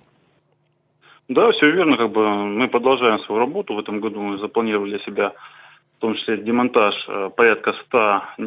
Да, 1.33 1.51
все 1.51 1.71
верно. 1.71 1.97
Как 1.97 2.11
бы 2.11 2.45
мы 2.45 2.67
продолжаем 2.67 3.19
свою 3.21 3.39
работу. 3.39 3.73
В 3.73 3.79
этом 3.79 3.99
году 3.99 4.21
мы 4.21 4.37
запланировали 4.37 4.99
себя 4.99 5.33
в 5.97 6.01
том 6.05 6.15
числе 6.15 6.37
демонтаж 6.37 6.93
э, 7.07 7.29
порядка 7.35 7.73
100 7.87 7.97
э, 7.97 8.41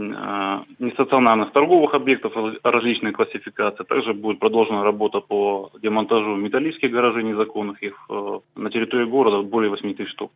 нестационарных 0.78 1.52
торговых 1.52 1.94
объектов 1.94 2.32
различной 2.62 3.12
классификации. 3.12 3.84
Также 3.84 4.12
будет 4.12 4.38
продолжена 4.38 4.84
работа 4.84 5.20
по 5.20 5.70
демонтажу 5.82 6.36
металлических 6.36 6.92
гаражей 6.92 7.24
незаконных. 7.24 7.82
Их 7.82 7.94
э, 8.08 8.40
на 8.56 8.70
территории 8.70 9.06
города 9.06 9.42
более 9.42 9.70
8 9.70 9.94
тысяч 9.94 10.12
штук. 10.12 10.30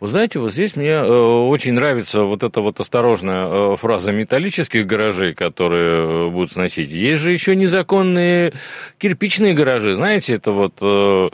Вы 0.00 0.08
знаете, 0.08 0.38
вот 0.38 0.52
здесь 0.52 0.76
мне 0.76 0.90
э, 0.90 1.04
очень 1.04 1.72
нравится 1.74 2.22
вот 2.22 2.42
эта 2.42 2.60
вот 2.60 2.80
осторожная 2.80 3.46
э, 3.46 3.76
фраза 3.76 4.12
металлических 4.12 4.86
гаражей, 4.86 5.34
которые 5.34 6.08
э, 6.08 6.28
будут 6.30 6.52
сносить. 6.52 6.90
Есть 6.90 7.20
же 7.20 7.32
еще 7.32 7.54
незаконные 7.56 8.52
кирпичные 8.98 9.54
гаражи. 9.54 9.94
Знаете, 9.94 10.34
это 10.34 10.52
вот 10.52 11.32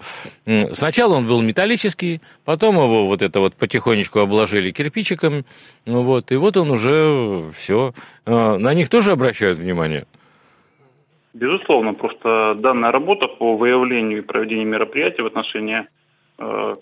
сначала 0.72 1.14
он 1.14 1.26
был 1.26 1.40
металлический, 1.42 2.20
потом 2.44 2.76
его 2.76 3.06
вот 3.06 3.22
это 3.22 3.40
вот 3.40 3.54
потихонечку 3.54 4.20
обложили 4.20 4.70
кирпичиком, 4.70 5.44
ну 5.86 6.02
вот, 6.02 6.32
и 6.32 6.36
вот 6.36 6.56
он 6.56 6.70
уже 6.70 7.50
все. 7.54 7.92
На 8.26 8.74
них 8.74 8.88
тоже 8.88 9.12
обращают 9.12 9.58
внимание? 9.58 10.06
Безусловно, 11.34 11.94
просто 11.94 12.54
данная 12.58 12.92
работа 12.92 13.28
по 13.28 13.56
выявлению 13.56 14.18
и 14.18 14.22
проведению 14.22 14.66
мероприятий 14.66 15.22
в 15.22 15.26
отношении 15.26 15.86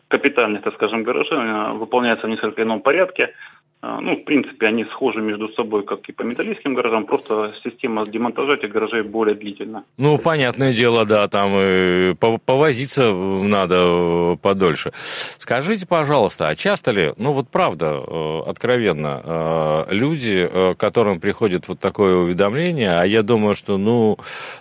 капитальных, 0.08 0.62
так 0.62 0.74
скажем, 0.74 1.02
гаражей 1.02 1.78
выполняется 1.78 2.26
в 2.26 2.30
несколько 2.30 2.62
ином 2.62 2.80
порядке. 2.80 3.34
А, 3.82 3.98
ну, 3.98 4.14
в 4.14 4.24
принципе, 4.24 4.66
они 4.66 4.84
схожи 4.84 5.22
между 5.22 5.48
собой, 5.54 5.84
как 5.84 6.06
и 6.06 6.12
по 6.12 6.22
металлическим 6.22 6.74
гаражам, 6.74 7.06
просто 7.06 7.54
система 7.64 8.06
демонтажа 8.06 8.54
этих 8.54 8.70
гаражей 8.70 9.02
более 9.02 9.34
длительна. 9.34 9.84
Ну, 9.96 10.18
понятное 10.18 10.74
дело, 10.74 11.06
да, 11.06 11.26
там 11.28 11.52
и 11.54 12.14
повозиться 12.44 13.10
надо 13.10 14.36
подольше. 14.42 14.92
Скажите, 15.38 15.86
пожалуйста, 15.86 16.48
а 16.48 16.56
часто 16.56 16.90
ли, 16.90 17.14
ну 17.16 17.32
вот 17.32 17.48
правда, 17.48 18.02
э, 18.06 18.40
откровенно, 18.46 19.22
э, 19.24 19.94
люди, 19.94 20.46
э, 20.50 20.74
которым 20.76 21.18
приходит 21.18 21.66
вот 21.66 21.80
такое 21.80 22.16
уведомление, 22.16 23.00
а 23.00 23.06
я 23.06 23.22
думаю, 23.22 23.54
что, 23.54 23.78
ну, 23.78 24.18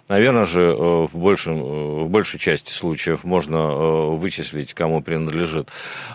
наверное 0.08 0.46
же, 0.46 0.62
в, 0.72 1.10
большем, 1.14 1.62
в 2.06 2.10
большей 2.10 2.40
части 2.40 2.72
случаев 2.72 3.26
можно 3.26 3.68
вычислить, 4.16 4.74
кому 4.74 5.02
принадлежит 5.02 5.68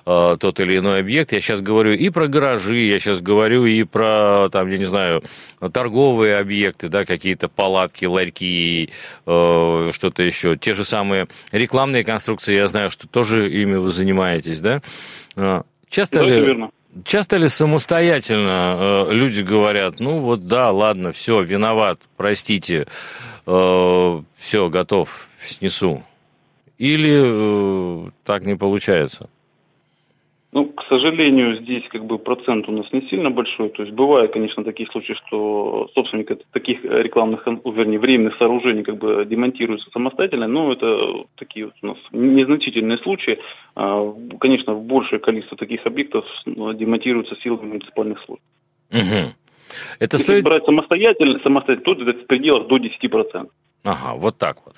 тот 0.05 0.61
или 0.61 0.79
иной 0.79 1.01
объект. 1.01 1.33
Я 1.33 1.41
сейчас 1.41 1.61
говорю 1.61 1.93
и 1.93 2.09
про 2.09 2.29
гаражи, 2.29 2.94
я 2.95 3.01
сейчас 3.01 3.21
говорю 3.21 3.67
и 3.67 3.83
про, 3.85 4.49
там, 4.51 4.71
я 4.71 4.79
не 4.79 4.85
знаю, 4.85 5.23
торговые 5.73 6.39
объекты, 6.39 6.89
да, 6.89 7.05
какие-то 7.05 7.49
палатки, 7.49 8.05
ларьки, 8.05 8.91
э, 9.27 9.91
что-то 9.93 10.23
еще. 10.23 10.57
Те 10.57 10.75
же 10.75 10.85
самые 10.85 11.27
рекламные 11.53 12.05
конструкции, 12.05 12.55
я 12.55 12.67
знаю, 12.69 12.91
что 12.91 13.07
тоже 13.07 13.51
ими 13.51 13.77
вы 13.77 13.93
занимаетесь, 13.93 14.61
да? 14.61 14.81
Э, 15.37 15.63
часто 15.89 16.21
да, 16.21 16.25
ли... 16.25 16.41
Верно. 16.41 16.71
часто 17.05 17.37
ли 17.37 17.49
самостоятельно 17.49 18.77
э, 18.79 19.13
люди 19.13 19.43
говорят, 19.43 20.01
ну 20.01 20.21
вот 20.21 20.47
да, 20.47 20.71
ладно, 20.71 21.13
все, 21.13 21.43
виноват, 21.43 22.01
простите, 22.17 22.87
э, 23.47 24.23
все, 24.39 24.69
готов, 24.69 25.29
снесу? 25.43 26.03
Или 26.79 28.07
э, 28.07 28.11
так 28.25 28.45
не 28.45 28.57
получается? 28.57 29.29
Ну, 30.55 30.67
к 30.67 30.85
сожалению, 30.89 31.61
здесь 31.63 31.83
как 31.89 32.05
бы 32.05 32.17
процент 32.17 32.69
у 32.69 32.73
нас 32.73 32.87
не 32.93 33.03
сильно 33.09 33.29
большой. 33.29 33.71
То 33.71 33.83
есть 33.83 33.93
бывают, 33.93 34.33
конечно, 34.33 34.63
такие 34.63 34.89
случаи, 34.89 35.15
что 35.27 35.91
собственник 35.95 36.31
таких 36.53 36.85
рекламных, 36.85 37.45
вернее, 37.45 37.99
временных 37.99 38.37
сооружений 38.39 38.85
как 38.85 38.99
бы 38.99 39.25
демонтируется 39.29 39.91
самостоятельно, 39.93 40.47
но 40.47 40.73
это 40.73 41.25
такие 41.35 41.67
вот 41.67 41.75
у 41.83 41.87
нас 41.89 41.97
незначительные 42.13 42.99
случаи. 42.99 43.41
А, 43.75 44.15
конечно, 44.39 44.75
большее 44.75 45.19
количество 45.19 45.59
таких 45.59 45.85
объектов 45.87 46.25
ну, 46.47 46.73
демонтируется 46.73 47.35
силами 47.43 47.71
муниципальных 47.71 48.23
служб. 48.25 48.43
Угу. 48.93 49.35
Это 49.99 50.17
Если 50.17 50.19
стоит... 50.19 50.45
брать 50.45 50.65
самостоятельно, 50.67 51.41
самостоятельно, 51.41 51.97
то 51.97 52.11
это 52.11 52.23
в 52.23 52.27
пределах 52.29 52.69
до 52.69 52.77
10%. 52.77 53.49
Ага, 53.85 54.15
вот 54.15 54.39
так 54.39 54.57
вот. 54.65 54.75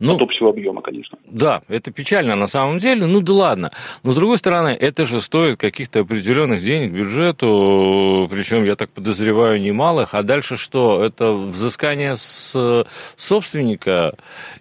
Ну, 0.00 0.16
От 0.16 0.22
общего 0.22 0.50
объема, 0.50 0.82
конечно. 0.82 1.18
Да, 1.26 1.62
это 1.68 1.90
печально 1.90 2.36
на 2.36 2.46
самом 2.46 2.78
деле, 2.78 3.06
ну 3.06 3.22
да 3.22 3.32
ладно. 3.32 3.70
Но 4.02 4.12
с 4.12 4.16
другой 4.16 4.36
стороны, 4.36 4.68
это 4.68 5.06
же 5.06 5.22
стоит 5.22 5.58
каких-то 5.58 6.00
определенных 6.00 6.62
денег 6.62 6.92
бюджету, 6.92 8.28
причем, 8.30 8.64
я 8.64 8.76
так 8.76 8.90
подозреваю, 8.90 9.62
немалых. 9.62 10.14
А 10.14 10.22
дальше 10.22 10.58
что? 10.58 11.02
Это 11.02 11.32
взыскание 11.32 12.16
с 12.16 12.84
собственника 13.16 14.14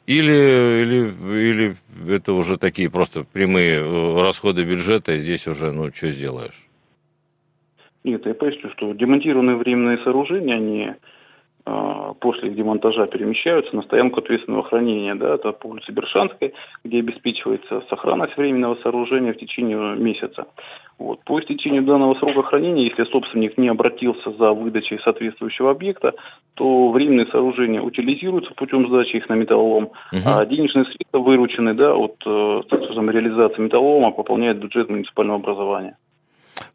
или, 0.08 0.82
или, 0.82 1.50
или 1.50 1.76
это 2.08 2.32
уже 2.32 2.58
такие 2.58 2.90
просто 2.90 3.26
прямые 3.26 3.82
э, 3.82 4.22
расходы 4.22 4.64
бюджета, 4.64 5.12
и 5.12 5.18
здесь 5.18 5.46
уже, 5.46 5.74
ну, 5.74 5.92
что 5.94 6.10
сделаешь? 6.10 6.70
Нет, 8.06 8.26
я 8.26 8.34
поясню, 8.34 8.70
что 8.78 8.94
демонтированные 8.94 9.58
временные 9.58 9.98
сооружения, 10.06 10.56
они 10.56 10.94
после 12.20 12.50
их 12.50 12.56
демонтажа 12.56 13.08
перемещаются 13.08 13.76
на 13.76 13.82
стоянку 13.84 14.20
ответственного 14.20 14.64
хранения, 14.64 15.16
да, 15.16 15.36
это 15.36 15.52
по 15.52 15.68
улице 15.68 15.92
Бершанской, 15.92 16.54
где 16.84 17.00
обеспечивается 17.00 17.84
сохранность 17.90 18.38
временного 18.38 18.76
сооружения 18.84 19.34
в 19.34 19.38
течение 19.38 19.96
месяца. 19.96 20.48
Вот. 20.98 21.24
По 21.24 21.40
истечению 21.40 21.84
данного 21.84 22.16
срока 22.16 22.44
хранения, 22.44 22.90
если 22.90 23.06
собственник 23.06 23.58
не 23.58 23.70
обратился 23.70 24.32
за 24.32 24.52
выдачей 24.52 25.00
соответствующего 25.00 25.72
объекта, 25.72 26.14
то 26.56 26.92
временные 26.92 27.28
сооружения 27.28 27.82
утилизируются 27.82 28.54
путем 28.54 28.88
сдачи 28.88 29.16
их 29.16 29.30
на 29.30 29.36
металлолом, 29.36 29.86
угу. 29.86 30.22
а 30.26 30.46
денежные 30.46 30.86
средства, 30.86 31.20
вырученные 31.20 31.74
да, 31.74 31.96
от 31.96 32.16
э, 32.26 32.62
реализации 33.12 33.62
металлолома, 33.62 34.12
пополняют 34.12 34.58
бюджет 34.58 34.90
муниципального 34.90 35.40
образования. 35.40 35.98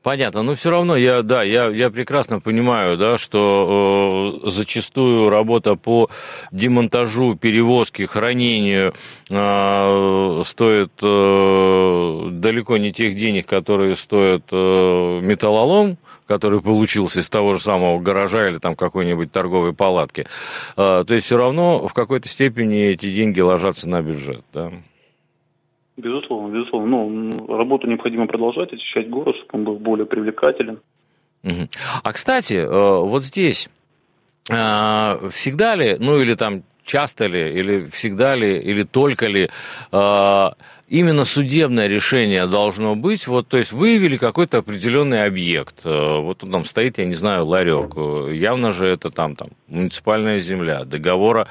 Понятно, 0.02 0.42
но 0.42 0.54
все 0.54 0.70
равно 0.70 0.96
я, 0.96 1.22
да, 1.22 1.42
я, 1.42 1.68
я 1.68 1.90
прекрасно 1.90 2.40
понимаю, 2.40 2.96
да, 2.96 3.18
что 3.18 4.40
э, 4.44 4.50
зачастую 4.50 5.28
работа 5.30 5.76
по 5.76 6.10
демонтажу, 6.52 7.36
перевозке, 7.36 8.06
хранению 8.06 8.94
э, 9.30 10.42
стоит 10.44 10.92
э, 11.02 12.28
далеко 12.32 12.76
не 12.76 12.92
тех 12.92 13.16
денег, 13.16 13.46
которые 13.46 13.96
стоят 13.96 14.44
э, 14.52 15.20
металлолом, 15.22 15.96
который 16.26 16.60
получился 16.60 17.20
из 17.20 17.28
того 17.28 17.54
же 17.54 17.60
самого 17.60 17.98
гаража 18.00 18.48
или 18.48 18.58
там 18.58 18.76
какой-нибудь 18.76 19.32
торговой 19.32 19.72
палатки. 19.72 20.26
Э, 20.76 21.04
то 21.06 21.14
есть 21.14 21.26
все 21.26 21.36
равно 21.36 21.86
в 21.86 21.94
какой-то 21.94 22.28
степени 22.28 22.84
эти 22.86 23.12
деньги 23.12 23.40
ложатся 23.40 23.88
на 23.88 24.02
бюджет, 24.02 24.44
да. 24.52 24.72
Безусловно, 25.96 26.52
безусловно. 26.52 26.88
Ну, 26.88 27.56
работу 27.56 27.86
необходимо 27.86 28.26
продолжать, 28.26 28.72
очищать 28.72 29.08
город, 29.08 29.36
чтобы 29.36 29.50
он 29.52 29.64
был 29.64 29.76
более 29.76 30.06
привлекателен. 30.06 30.80
А, 32.02 32.12
кстати, 32.12 32.54
э, 32.54 32.66
вот 32.68 33.22
здесь 33.24 33.68
э, 34.50 35.28
всегда 35.30 35.76
ли, 35.76 35.96
ну 36.00 36.18
или 36.18 36.34
там 36.34 36.62
часто 36.84 37.26
ли, 37.26 37.52
или 37.60 37.84
всегда 37.86 38.34
ли, 38.34 38.58
или 38.58 38.82
только 38.82 39.26
ли 39.26 39.48
э, 39.92 40.50
именно 40.94 41.24
судебное 41.24 41.88
решение 41.88 42.46
должно 42.46 42.94
быть, 42.94 43.26
вот, 43.26 43.48
то 43.48 43.56
есть 43.56 43.72
выявили 43.72 44.16
какой-то 44.16 44.58
определенный 44.58 45.24
объект, 45.24 45.80
э, 45.84 46.18
вот 46.20 46.44
он 46.44 46.52
там 46.52 46.64
стоит, 46.64 46.98
я 46.98 47.06
не 47.06 47.14
знаю, 47.14 47.46
ларек, 47.46 47.94
э, 47.96 48.30
явно 48.34 48.72
же 48.72 48.86
это 48.86 49.10
там, 49.10 49.34
там 49.34 49.48
муниципальная 49.66 50.38
земля, 50.38 50.84
договора 50.84 51.48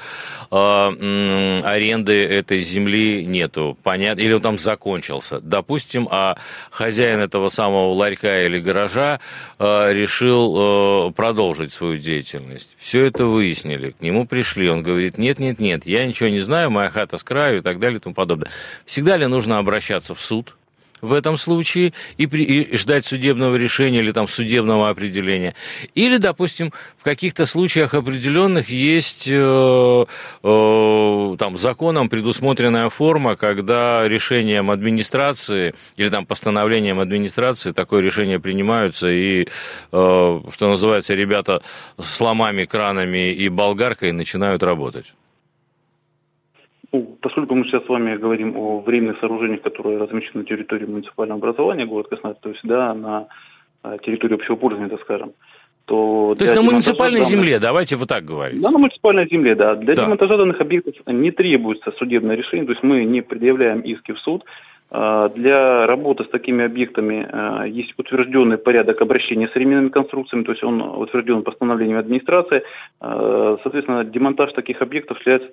э, 0.50 1.60
аренды 1.62 2.24
этой 2.24 2.60
земли 2.60 3.26
нету, 3.26 3.76
понятно, 3.82 4.22
или 4.22 4.32
он 4.32 4.40
там 4.40 4.58
закончился, 4.58 5.40
допустим, 5.40 6.08
а 6.10 6.38
хозяин 6.70 7.20
этого 7.20 7.48
самого 7.48 7.92
ларька 7.92 8.44
или 8.44 8.58
гаража 8.58 9.20
э, 9.58 9.92
решил 9.92 11.08
э, 11.08 11.12
продолжить 11.12 11.74
свою 11.74 11.98
деятельность, 11.98 12.74
все 12.78 13.04
это 13.04 13.26
выяснили, 13.26 13.90
к 13.90 14.00
нему 14.00 14.26
пришли, 14.26 14.70
он 14.70 14.82
говорит, 14.82 15.18
нет, 15.18 15.38
нет, 15.38 15.60
нет, 15.60 15.84
я 15.84 16.06
ничего 16.06 16.30
не 16.30 16.40
знаю, 16.40 16.70
моя 16.70 16.88
хата 16.88 17.18
с 17.18 17.22
краю 17.22 17.58
и 17.58 17.60
так 17.60 17.78
далее 17.78 17.98
и 17.98 18.00
тому 18.00 18.14
подобное. 18.14 18.50
Всегда 18.86 19.18
ли 19.18 19.26
нужно 19.34 19.58
обращаться 19.58 20.14
в 20.14 20.20
суд 20.20 20.54
в 21.04 21.12
этом 21.12 21.36
случае 21.38 21.92
и, 22.16 22.26
при, 22.26 22.44
и 22.44 22.76
ждать 22.76 23.04
судебного 23.06 23.56
решения 23.56 23.98
или 23.98 24.12
там 24.12 24.26
судебного 24.26 24.88
определения. 24.88 25.54
Или, 25.94 26.16
допустим, 26.16 26.72
в 26.98 27.04
каких-то 27.04 27.46
случаях 27.46 27.94
определенных 27.94 28.70
есть 28.70 29.28
э, 29.30 30.04
э, 30.42 31.36
там 31.38 31.58
законом 31.58 32.08
предусмотренная 32.08 32.88
форма, 32.88 33.36
когда 33.36 34.08
решением 34.08 34.70
администрации 34.70 35.74
или 35.96 36.08
там 36.08 36.26
постановлением 36.26 37.00
администрации 37.00 37.72
такое 37.72 38.00
решение 38.00 38.40
принимаются 38.40 39.08
и, 39.08 39.42
э, 39.44 39.46
что 39.92 40.68
называется, 40.68 41.14
ребята 41.14 41.62
с 41.98 42.20
ломами, 42.20 42.64
кранами 42.64 43.32
и 43.32 43.48
болгаркой 43.48 44.12
начинают 44.12 44.62
работать. 44.62 45.12
Ну, 46.94 47.18
поскольку 47.20 47.56
мы 47.56 47.64
сейчас 47.64 47.84
с 47.84 47.88
вами 47.88 48.16
говорим 48.16 48.56
о 48.56 48.78
временных 48.78 49.18
сооружениях, 49.18 49.62
которые 49.62 49.98
размещены 49.98 50.42
на 50.42 50.44
территории 50.44 50.86
муниципального 50.86 51.40
образования 51.40 51.86
город 51.86 52.06
Краснодар, 52.06 52.38
то 52.40 52.50
есть 52.50 52.60
да, 52.62 52.94
на 52.94 53.26
э, 53.82 53.96
территории 54.04 54.34
общего 54.34 54.54
пользования, 54.54 54.88
так 54.88 55.00
скажем, 55.00 55.32
то... 55.86 56.36
То 56.38 56.44
есть 56.44 56.54
на 56.54 56.62
муниципальной 56.62 57.18
данных... 57.18 57.32
земле, 57.32 57.58
давайте 57.58 57.96
вот 57.96 58.08
так 58.08 58.24
говорить. 58.24 58.60
Да, 58.60 58.70
на 58.70 58.78
муниципальной 58.78 59.28
земле, 59.28 59.56
да. 59.56 59.74
Для 59.74 59.96
да. 59.96 60.04
демонтажа 60.04 60.36
данных 60.36 60.60
объектов 60.60 60.94
не 61.08 61.32
требуется 61.32 61.90
судебное 61.98 62.36
решение, 62.36 62.64
то 62.64 62.72
есть 62.74 62.84
мы 62.84 63.04
не 63.04 63.22
предъявляем 63.22 63.80
иски 63.80 64.12
в 64.12 64.20
суд, 64.20 64.44
а, 64.44 64.50
для 64.90 65.86
работы 65.86 66.24
с 66.24 66.28
такими 66.28 66.64
объектами 66.64 67.26
а, 67.28 67.64
есть 67.64 67.94
утвержденный 67.96 68.58
порядок 68.58 69.00
обращения 69.00 69.48
с 69.48 69.54
временными 69.54 69.88
конструкциями, 69.88 70.44
то 70.44 70.52
есть 70.52 70.62
он 70.62 70.80
утвержден 70.80 71.42
постановлением 71.42 71.98
администрации. 71.98 72.62
А, 73.00 73.58
соответственно, 73.62 74.04
демонтаж 74.04 74.52
таких 74.52 74.82
объектов 74.82 75.18
является 75.20 75.50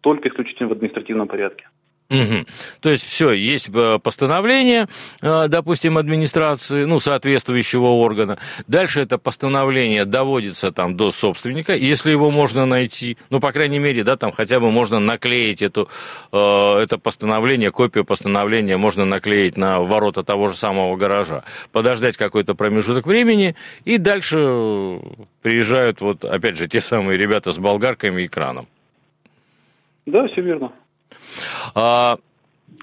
только 0.00 0.28
исключительно 0.28 0.70
в 0.70 0.72
административном 0.72 1.28
порядке. 1.28 1.66
Угу. 2.10 2.46
То 2.80 2.88
есть 2.88 3.04
все, 3.04 3.32
есть 3.32 3.68
э, 3.68 3.98
постановление, 4.02 4.88
э, 5.20 5.46
допустим, 5.48 5.98
администрации, 5.98 6.84
ну, 6.84 7.00
соответствующего 7.00 7.88
органа. 7.88 8.38
Дальше 8.66 9.00
это 9.00 9.18
постановление 9.18 10.06
доводится 10.06 10.72
там 10.72 10.96
до 10.96 11.10
собственника, 11.10 11.76
если 11.76 12.10
его 12.10 12.30
можно 12.30 12.64
найти, 12.64 13.18
ну, 13.28 13.40
по 13.40 13.52
крайней 13.52 13.78
мере, 13.78 14.04
да, 14.04 14.16
там 14.16 14.32
хотя 14.32 14.58
бы 14.58 14.70
можно 14.70 15.00
наклеить 15.00 15.60
эту, 15.60 15.90
э, 16.32 16.78
это 16.82 16.96
постановление, 16.96 17.70
копию 17.70 18.06
постановления 18.06 18.78
можно 18.78 19.04
наклеить 19.04 19.58
на 19.58 19.80
ворота 19.80 20.24
того 20.24 20.48
же 20.48 20.54
самого 20.54 20.96
гаража, 20.96 21.44
подождать 21.72 22.16
какой-то 22.16 22.54
промежуток 22.54 23.06
времени, 23.06 23.54
и 23.84 23.98
дальше 23.98 24.98
приезжают 25.42 26.00
вот, 26.00 26.24
опять 26.24 26.56
же, 26.56 26.68
те 26.68 26.80
самые 26.80 27.18
ребята 27.18 27.52
с 27.52 27.58
болгарками 27.58 28.22
и 28.22 28.28
краном. 28.28 28.66
Да, 30.06 30.26
все 30.28 30.40
верно. 30.40 30.72
А, 31.74 32.18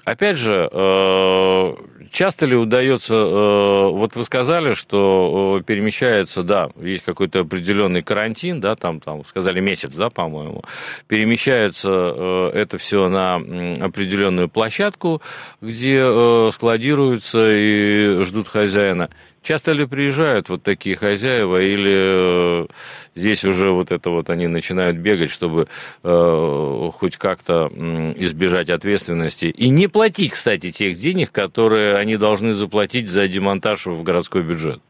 опять 0.04 0.38
же, 0.38 0.68
э, 0.70 1.74
часто 2.10 2.46
ли 2.46 2.56
удается, 2.56 3.14
э, 3.14 3.88
вот 3.90 4.14
вы 4.14 4.24
сказали, 4.24 4.74
что 4.74 5.58
э, 5.60 5.64
перемещается, 5.64 6.42
да, 6.42 6.70
есть 6.80 7.04
какой-то 7.04 7.40
определенный 7.40 8.02
карантин, 8.02 8.60
да, 8.60 8.76
там, 8.76 9.00
там 9.00 9.24
сказали 9.24 9.60
месяц, 9.60 9.94
да, 9.94 10.08
по-моему, 10.08 10.62
перемещается 11.08 12.50
это 12.54 12.78
все 12.78 13.08
на 13.08 13.36
определенную 13.36 14.48
площадку, 14.48 15.20
где 15.60 16.50
складируются 16.52 17.50
и 17.50 18.22
ждут 18.22 18.48
хозяина. 18.48 19.10
Часто 19.46 19.70
ли 19.70 19.86
приезжают 19.86 20.48
вот 20.48 20.64
такие 20.64 20.96
хозяева, 20.96 21.62
или 21.62 22.64
э, 22.64 22.66
здесь 23.14 23.44
уже 23.44 23.70
вот 23.70 23.92
это 23.92 24.10
вот 24.10 24.28
они 24.28 24.48
начинают 24.48 24.96
бегать, 24.96 25.30
чтобы 25.30 25.68
э, 26.02 26.90
хоть 26.92 27.16
как-то 27.16 27.70
э, 27.70 28.14
избежать 28.16 28.70
ответственности 28.70 29.44
и 29.44 29.68
не 29.68 29.86
платить, 29.86 30.32
кстати, 30.32 30.72
тех 30.72 30.96
денег, 30.96 31.30
которые 31.30 31.94
они 31.94 32.16
должны 32.16 32.52
заплатить 32.52 33.08
за 33.08 33.28
демонтаж 33.28 33.86
в 33.86 34.02
городской 34.02 34.42
бюджет? 34.42 34.80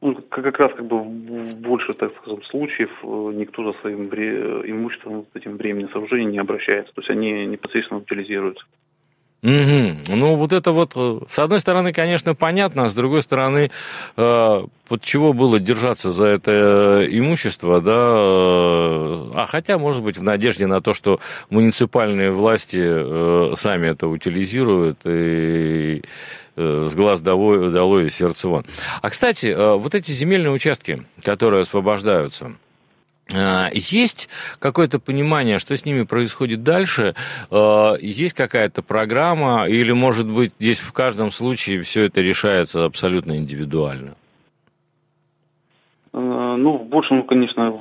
Ну, 0.00 0.14
как 0.30 0.58
раз 0.58 0.72
как 0.74 0.86
бы 0.86 1.02
в 1.02 1.54
больше, 1.56 1.92
так 1.92 2.12
скажем, 2.22 2.42
случаев 2.44 2.90
э, 3.02 3.32
никто 3.34 3.62
за 3.70 3.78
своим 3.80 4.06
имуществом, 4.06 5.26
этим 5.34 5.58
временным 5.58 5.90
сооружением 5.90 6.30
не 6.30 6.38
обращается. 6.38 6.94
То 6.94 7.02
есть 7.02 7.10
они 7.10 7.44
непосредственно 7.44 8.00
утилизируются. 8.00 8.64
Угу. 9.40 10.16
Ну, 10.16 10.34
вот 10.34 10.52
это 10.52 10.72
вот, 10.72 10.92
э, 10.96 11.20
с 11.30 11.38
одной 11.38 11.60
стороны, 11.60 11.92
конечно, 11.92 12.34
понятно, 12.34 12.86
а 12.86 12.90
с 12.90 12.94
другой 12.94 13.22
стороны, 13.22 13.70
э, 14.16 14.64
вот 14.88 15.02
чего 15.02 15.32
было 15.32 15.60
держаться 15.60 16.10
за 16.10 16.24
это 16.24 17.06
имущество, 17.08 17.80
да, 17.80 17.92
э, 17.92 19.30
а 19.34 19.46
хотя, 19.48 19.78
может 19.78 20.02
быть, 20.02 20.18
в 20.18 20.24
надежде 20.24 20.66
на 20.66 20.80
то, 20.80 20.92
что 20.92 21.20
муниципальные 21.50 22.32
власти 22.32 22.80
э, 22.82 23.52
сами 23.54 23.86
это 23.86 24.08
утилизируют 24.08 24.98
и 25.04 26.02
э, 26.56 26.88
с 26.90 26.94
глаз 26.96 27.20
долой, 27.20 27.70
долой 27.70 28.06
и 28.06 28.10
сердце 28.10 28.48
вон. 28.48 28.66
А, 29.02 29.08
кстати, 29.08 29.46
э, 29.46 29.74
вот 29.74 29.94
эти 29.94 30.10
земельные 30.10 30.50
участки, 30.50 31.04
которые 31.22 31.60
освобождаются, 31.60 32.56
есть 33.30 34.28
какое-то 34.58 34.98
понимание, 34.98 35.58
что 35.58 35.76
с 35.76 35.84
ними 35.84 36.04
происходит 36.04 36.62
дальше? 36.62 37.14
А, 37.50 37.94
есть 38.00 38.34
какая-то 38.34 38.82
программа? 38.82 39.66
Или, 39.68 39.92
может 39.92 40.30
быть, 40.30 40.52
здесь 40.52 40.80
в 40.80 40.92
каждом 40.92 41.30
случае 41.30 41.82
все 41.82 42.04
это 42.04 42.20
решается 42.20 42.84
абсолютно 42.84 43.36
индивидуально? 43.36 44.14
А, 46.12 46.56
ну, 46.56 46.78
в 46.78 46.86
большем, 46.86 47.24
конечно, 47.24 47.78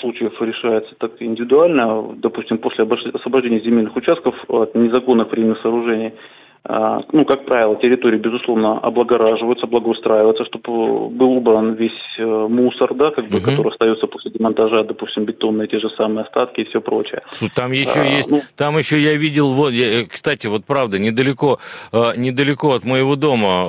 случаев 0.00 0.40
решается 0.40 0.94
так 0.98 1.20
индивидуально. 1.20 2.14
Допустим, 2.16 2.58
после 2.58 2.84
освобождения 2.84 3.60
земельных 3.60 3.96
участков 3.96 4.34
от 4.48 4.74
незаконных 4.74 5.30
временных 5.30 5.60
сооружений– 5.62 6.14
а, 6.62 7.00
ну, 7.12 7.24
как 7.24 7.46
правило, 7.46 7.76
территории, 7.76 8.18
безусловно, 8.18 8.78
облагораживаются, 8.78 9.66
благоустраиваются, 9.66 10.44
чтобы 10.44 11.08
был 11.08 11.32
убран 11.32 11.72
весь 11.72 11.92
э, 12.18 12.24
мусор, 12.24 12.94
да, 12.94 13.10
как 13.12 13.28
бы, 13.28 13.38
угу. 13.38 13.46
который 13.46 13.72
остается 13.72 14.06
после 14.40 14.54
демонтажа, 14.54 14.84
допустим, 14.84 15.24
бетонные 15.24 15.68
те 15.68 15.78
же 15.78 15.88
самые 15.96 16.24
остатки 16.24 16.60
и 16.60 16.64
все 16.64 16.80
прочее. 16.80 17.22
Там 17.54 17.72
еще 17.72 18.00
а, 18.00 18.04
есть, 18.04 18.30
ну, 18.30 18.40
там 18.56 18.78
еще 18.78 19.00
я 19.00 19.14
видел, 19.14 19.52
вот, 19.52 19.70
я, 19.70 20.06
кстати, 20.06 20.46
вот 20.46 20.64
правда, 20.64 20.98
недалеко, 20.98 21.58
э, 21.92 22.12
недалеко 22.16 22.74
от 22.74 22.84
моего 22.84 23.16
дома 23.16 23.66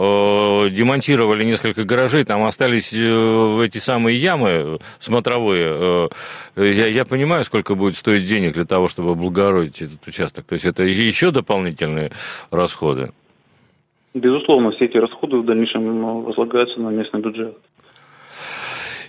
э, 0.65 0.69
демонтировали 0.69 1.43
несколько 1.43 1.83
гаражей, 1.83 2.23
там 2.23 2.43
остались 2.43 2.93
эти 2.93 3.77
самые 3.77 4.17
ямы 4.17 4.79
смотровые. 4.99 6.09
Я, 6.55 6.87
я 6.87 7.05
понимаю, 7.05 7.43
сколько 7.43 7.75
будет 7.75 7.95
стоить 7.95 8.25
денег 8.25 8.53
для 8.53 8.65
того, 8.65 8.87
чтобы 8.87 9.11
облагородить 9.11 9.81
этот 9.81 10.07
участок. 10.07 10.45
То 10.45 10.53
есть 10.53 10.65
это 10.65 10.83
еще 10.83 11.31
дополнительные 11.31 12.11
расходы 12.51 12.71
расходы? 12.71 13.11
Безусловно, 14.13 14.71
все 14.71 14.85
эти 14.85 14.97
расходы 14.97 15.37
в 15.37 15.45
дальнейшем 15.45 16.23
возлагаются 16.23 16.79
на 16.79 16.89
местный 16.89 17.21
бюджет. 17.21 17.57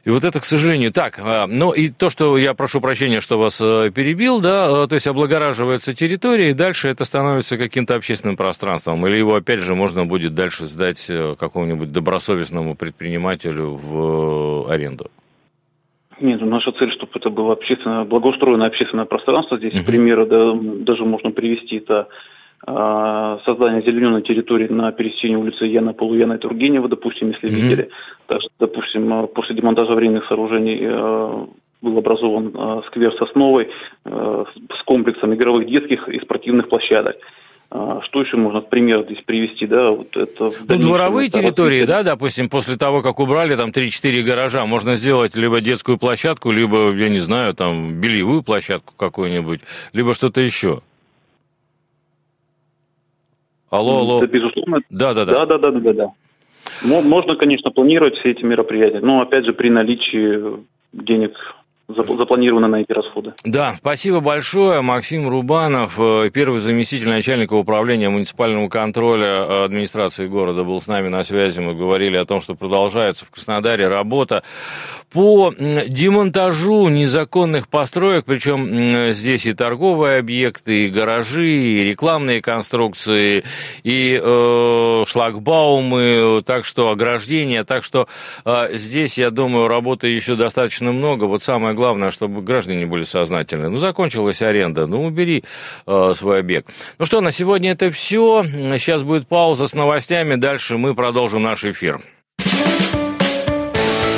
И 0.05 0.11
вот 0.11 0.25
это, 0.25 0.41
к 0.41 0.45
сожалению, 0.45 0.93
так. 0.93 1.21
А, 1.23 1.47
ну 1.47 1.71
и 1.71 1.89
то, 1.89 2.11
что 2.11 2.37
я 2.37 2.55
прошу 2.55 2.81
прощения, 2.81 3.21
что 3.21 3.39
вас 3.39 3.61
э, 3.61 3.91
перебил, 3.95 4.41
да, 4.41 4.85
э, 4.85 4.89
то 4.89 4.97
есть 4.97 5.07
облагораживается 5.07 5.95
территория, 5.95 6.51
и 6.51 6.55
дальше 6.55 6.89
это 6.89 7.05
становится 7.05 7.57
каким-то 7.57 7.95
общественным 7.95 8.37
пространством, 8.37 9.07
или 9.07 9.19
его, 9.19 9.37
опять 9.37 9.61
же, 9.61 9.77
можно 9.77 10.05
будет 10.05 10.35
дальше 10.35 10.65
сдать 10.65 11.07
э, 11.09 11.37
какому-нибудь 11.39 11.93
добросовестному 11.93 12.75
предпринимателю 12.75 13.79
в 13.81 14.69
аренду. 14.69 15.07
Нет, 16.21 16.41
ну, 16.41 16.49
наша 16.49 16.73
цель, 16.73 16.93
чтобы 16.93 17.13
это 17.15 17.31
было 17.31 17.53
общественно, 17.53 18.05
благоустроенное 18.05 18.67
общественное 18.67 19.05
пространство. 19.05 19.59
Здесь 19.59 19.75
uh-huh. 19.75 19.87
примеры 19.87 20.27
да, 20.27 20.53
даже 20.85 21.05
можно 21.05 21.31
привести. 21.31 21.77
Это 21.77 22.01
а, 22.01 22.07
создание 22.65 23.83
зелененной 23.83 24.23
территории 24.23 24.69
на 24.69 24.93
пересечении 24.93 25.35
улицы 25.35 25.65
Яна 25.65 25.95
Полуяна 25.95 26.35
и 26.35 26.39
Тургенева, 26.39 26.89
допустим, 26.89 27.31
если 27.31 27.49
mm-hmm. 27.49 27.63
видели. 27.63 27.91
Также, 28.27 28.49
допустим, 28.61 29.13
а, 29.13 29.27
после 29.27 29.57
демонтажа 29.57 29.95
временных 29.95 30.27
сооружений 30.27 30.81
а, 30.83 31.47
был 31.81 31.99
образован 31.99 32.85
сквер 32.87 33.13
Сосновой 33.19 33.69
с 34.05 34.83
комплексом 34.87 35.35
игровых 35.35 35.67
детских 35.67 36.09
и 36.09 36.21
спортивных 36.21 36.69
площадок. 36.69 37.17
Что 37.71 38.21
еще 38.21 38.37
можно 38.37 38.61
пример 38.61 39.03
здесь 39.05 39.21
привести, 39.25 39.67
да? 39.67 39.91
Вот 39.91 40.17
это 40.17 40.51
ну, 40.69 40.79
дворовые 40.79 41.29
территории, 41.29 41.85
да, 41.85 42.05
допустим, 42.05 42.49
после 42.49 42.77
того, 42.77 43.01
как 43.01 43.19
убрали 43.19 43.57
там 43.57 43.71
3-4 43.71 44.23
гаража, 44.23 44.65
можно 44.65 44.95
сделать 44.95 45.35
либо 45.35 45.61
детскую 45.61 45.99
площадку, 45.99 46.53
либо, 46.53 46.93
я 46.93 47.09
не 47.09 47.19
знаю, 47.19 47.55
там, 47.55 48.01
бельевую 48.01 48.45
площадку 48.45 48.93
какую-нибудь, 48.97 49.63
либо 49.93 50.15
что-то 50.15 50.41
еще. 50.41 50.83
Алло, 53.73 54.01
алло. 54.01 54.21
Да, 54.21 54.27
безусловно. 54.27 54.83
Да, 54.91 55.15
да, 55.15 55.25
да. 55.25 55.33
Да, 55.33 55.47
да, 55.47 55.71
да, 55.71 55.81
да, 55.81 55.93
да. 55.95 56.11
Можно, 56.85 57.37
конечно, 57.37 57.71
планировать 57.71 58.15
все 58.17 58.33
эти 58.33 58.45
мероприятия, 58.45 59.01
но 59.01 59.23
опять 59.23 59.47
же 59.47 59.55
при 59.55 59.71
наличии 59.71 60.63
денег 60.93 61.33
запланировано 61.95 62.69
на 62.69 62.77
эти 62.77 62.93
расходы. 62.93 63.35
Да, 63.45 63.75
спасибо 63.77 64.21
большое. 64.21 64.81
Максим 64.83 65.29
Рубанов, 65.29 65.99
э, 65.99 66.31
первый 66.33 66.61
заместитель 66.61 67.09
начальника 67.09 67.55
управления 67.55 68.09
муниципального 68.09 68.69
контроля 68.69 69.65
администрации 69.65 70.27
города, 70.27 70.65
был 70.65 70.81
с 70.81 70.87
нами 70.87 71.09
на 71.09 71.23
связи. 71.23 71.61
Мы 71.61 71.75
говорили 71.75 72.17
о 72.17 72.25
том, 72.25 72.41
что 72.41 72.55
продолжается 72.55 73.25
в 73.25 73.31
Краснодаре 73.31 73.89
работа 73.89 74.43
по 75.13 75.53
демонтажу 75.59 76.89
незаконных 76.89 77.69
построек, 77.69 78.25
причем 78.25 79.13
здесь 79.13 79.47
и 79.47 79.53
торговые 79.53 80.19
объекты, 80.19 80.87
и 80.87 80.89
гаражи, 80.89 81.49
и 81.49 81.85
рекламные 81.85 82.41
конструкции, 82.41 83.45
и 83.83 84.19
э, 84.23 85.05
шлагбаумы, 85.07 86.43
так 86.47 86.65
что 86.65 86.91
ограждения, 86.91 87.65
так 87.65 87.85
что 87.85 88.09
э, 88.45 88.69
здесь, 88.73 89.19
я 89.19 89.31
думаю, 89.31 89.69
работы 89.69 90.09
еще 90.09 90.35
достаточно 90.35 90.93
много. 90.93 91.25
Вот 91.25 91.43
самое 91.43 91.75
главное, 91.75 91.82
чтобы 92.11 92.43
граждане 92.43 92.87
были 92.87 93.03
сознательны. 93.03 93.69
Ну, 93.69 93.79
закончилась 93.79 94.43
аренда, 94.43 94.87
ну, 94.87 95.05
убери 95.05 95.45
э, 95.87 96.13
свой 96.17 96.41
объект. 96.41 96.69
Ну 96.99 97.07
что, 97.07 97.21
на 97.21 97.33
сегодня 97.33 97.73
это 97.73 97.91
все. 97.91 98.45
Сейчас 98.79 99.03
будет 99.03 99.27
пауза 99.27 99.67
с 99.67 99.75
новостями, 99.75 100.37
дальше 100.37 100.77
мы 100.77 100.95
продолжим 100.95 101.43
наш 101.43 101.65
эфир. 101.65 102.01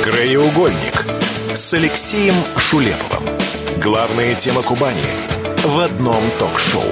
Краеугольник 0.03 1.05
с 1.53 1.73
Алексеем 1.73 2.35
Шулеповым. 2.57 3.27
Главная 3.81 4.35
тема 4.35 4.61
Кубани 4.61 5.01
в 5.63 5.79
одном 5.79 6.23
ток-шоу. 6.39 6.83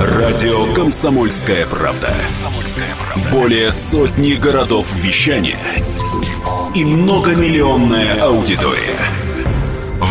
Радио 0.00 0.72
«Комсомольская 0.74 1.66
правда». 1.66 2.14
Более 3.30 3.72
сотни 3.72 4.34
городов 4.34 4.92
вещания 4.94 5.58
и 6.74 6.84
многомиллионная 6.84 8.22
аудитория. 8.22 8.96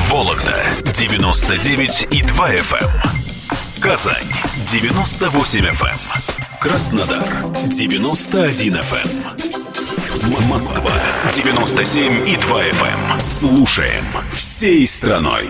Вологда 0.10 0.56
99 0.98 2.08
и 2.12 2.22
2 2.22 2.56
FM. 2.56 2.84
Эм. 2.84 3.82
Казань 3.82 4.24
98 4.72 5.66
FM. 5.66 5.98
Краснодар 6.60 7.24
91 7.68 8.76
FM. 8.78 9.50
Москва 10.50 10.92
97 11.34 12.28
и 12.28 12.36
2 12.36 12.64
FM. 12.64 13.20
Слушаем 13.20 14.06
всей 14.32 14.86
страной. 14.86 15.50